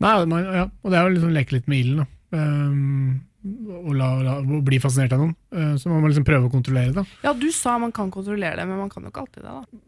Nei, 0.03 0.13
man, 0.29 0.45
ja, 0.53 0.67
og 0.83 0.93
det 0.93 0.97
er 0.97 1.07
jo 1.07 1.15
liksom 1.15 1.33
leke 1.33 1.57
litt 1.57 1.71
med 1.71 1.81
ilden. 1.81 2.03
da. 2.03 2.13
Um, 2.37 3.23
og 3.47 3.93
la, 3.95 4.09
la, 4.25 4.33
og 4.41 4.63
bli 4.67 4.79
fascinert 4.83 5.13
av 5.15 5.21
noen. 5.23 5.35
Uh, 5.53 5.75
så 5.79 5.89
må 5.89 6.01
man 6.01 6.11
liksom 6.11 6.25
prøve 6.27 6.49
å 6.49 6.53
kontrollere 6.53 6.93
det. 6.99 7.05
Ja, 7.23 7.33
du 7.37 7.47
sa 7.55 7.77
man 7.81 7.93
kan 7.95 8.11
kontrollere 8.13 8.59
det, 8.59 8.67
men 8.69 8.81
man 8.81 8.91
kan 8.91 9.05
jo 9.05 9.13
ikke 9.13 9.23
alltid 9.23 9.45
det, 9.45 9.53
da. 9.53 9.87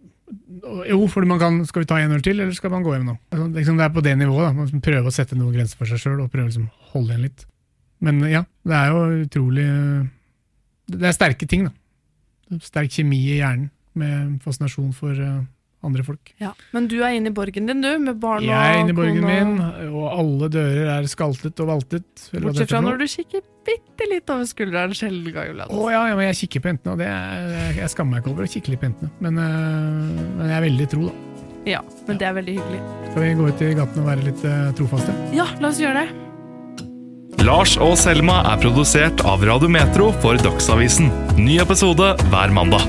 Jo, 0.85 0.99
fordi 1.09 1.25
man 1.25 1.39
kan, 1.41 1.55
Skal 1.65 1.81
vi 1.81 1.87
ta 1.89 1.97
en 1.97 2.11
øl 2.13 2.21
til, 2.21 2.39
eller 2.39 2.53
skal 2.53 2.69
man 2.69 2.83
gå 2.85 2.93
hjem 2.93 3.07
nå? 3.09 3.15
Liksom, 3.55 3.79
det 3.79 3.85
er 3.85 3.93
på 3.93 4.03
det 4.05 4.15
nivået. 4.17 4.45
da. 4.45 4.53
Man 4.53 4.67
prøver 4.69 4.85
prøve 4.85 5.09
å 5.09 5.15
sette 5.15 5.37
noen 5.37 5.55
grenser 5.55 5.79
for 5.79 5.89
seg 5.89 6.01
sjøl 6.03 6.21
og 6.21 6.29
prøve 6.33 6.45
å 6.45 6.51
liksom, 6.51 6.67
holde 6.93 7.15
igjen 7.15 7.25
litt. 7.25 7.45
Men 8.05 8.21
ja, 8.29 8.43
det 8.63 8.75
er 8.77 8.93
jo 8.93 9.23
utrolig 9.25 9.65
Det 10.87 11.07
er 11.09 11.15
sterke 11.17 11.47
ting, 11.49 11.67
da. 11.67 12.59
Sterk 12.63 12.93
kjemi 12.93 13.19
i 13.33 13.39
hjernen 13.41 13.69
med 13.99 14.37
fascinasjon 14.45 14.93
for 14.95 15.17
uh, 15.17 15.41
andre 15.83 16.03
folk. 16.03 16.33
Ja. 16.41 16.51
Men 16.75 16.87
du 16.91 16.97
er 16.99 17.13
inne 17.15 17.31
i 17.31 17.35
borgen 17.35 17.69
din, 17.69 17.81
du, 17.81 17.89
med 18.03 18.19
barn 18.19 18.43
og 18.43 18.49
Jeg 18.49 18.73
er 18.73 18.81
inne 18.81 18.91
i 18.91 18.97
borgen 18.97 19.23
og- 19.23 19.29
min, 19.29 19.93
og 19.93 20.19
alle 20.19 20.49
dører 20.51 20.89
er 20.97 21.07
skaltet 21.07 21.59
og 21.63 21.67
valtet. 21.71 22.03
eller 22.33 22.49
hva 22.49 22.51
det 22.51 22.59
Bortsett 22.59 22.69
fra 22.69 22.81
når 22.81 22.97
du 22.99 23.05
kikker 23.07 23.41
bitte 23.69 24.09
litt 24.11 24.29
over 24.29 24.43
skulderen 24.49 24.95
selv. 24.95 25.27
Å 25.29 25.91
ja, 25.91 26.07
ja, 26.09 26.15
men 26.15 26.27
jeg 26.33 26.49
kikker 26.49 26.61
på 26.65 26.71
jentene, 26.73 26.91
og 26.91 26.97
det 26.97 27.07
er, 27.07 27.73
jeg 27.79 27.89
skammer 27.89 28.17
meg 28.17 28.23
ikke 28.23 28.31
over 28.33 28.43
å 28.43 28.51
kikke 28.51 28.69
litt 28.73 28.79
på 28.81 28.89
jentene. 28.89 29.11
Men, 29.19 29.37
øh, 29.37 30.37
men 30.39 30.47
jeg 30.49 30.57
er 30.57 30.65
veldig 30.69 30.89
tro, 30.89 31.01
da. 31.07 31.13
Ja, 31.69 31.81
men 32.07 32.17
det 32.17 32.25
er 32.27 32.33
veldig 32.33 32.55
hyggelig. 32.57 32.81
Skal 33.11 33.21
vi 33.23 33.33
gå 33.35 33.47
ut 33.47 33.61
i 33.61 33.73
gaten 33.75 34.01
og 34.01 34.07
være 34.07 34.23
litt 34.25 34.43
øh, 34.47 34.73
trofaste? 34.79 35.13
Ja, 35.35 35.45
la 35.59 35.67
oss 35.69 35.79
gjøre 35.79 36.05
det. 36.05 36.09
Lars 37.45 37.77
og 37.79 37.95
Selma 37.97 38.41
er 38.51 38.57
produsert 38.59 39.21
av 39.23 39.43
Radio 39.47 39.69
Metro 39.71 40.11
for 40.23 40.35
Dagsavisen. 40.35 41.07
Ny 41.39 41.59
episode 41.63 42.15
hver 42.31 42.51
mandag. 42.51 42.83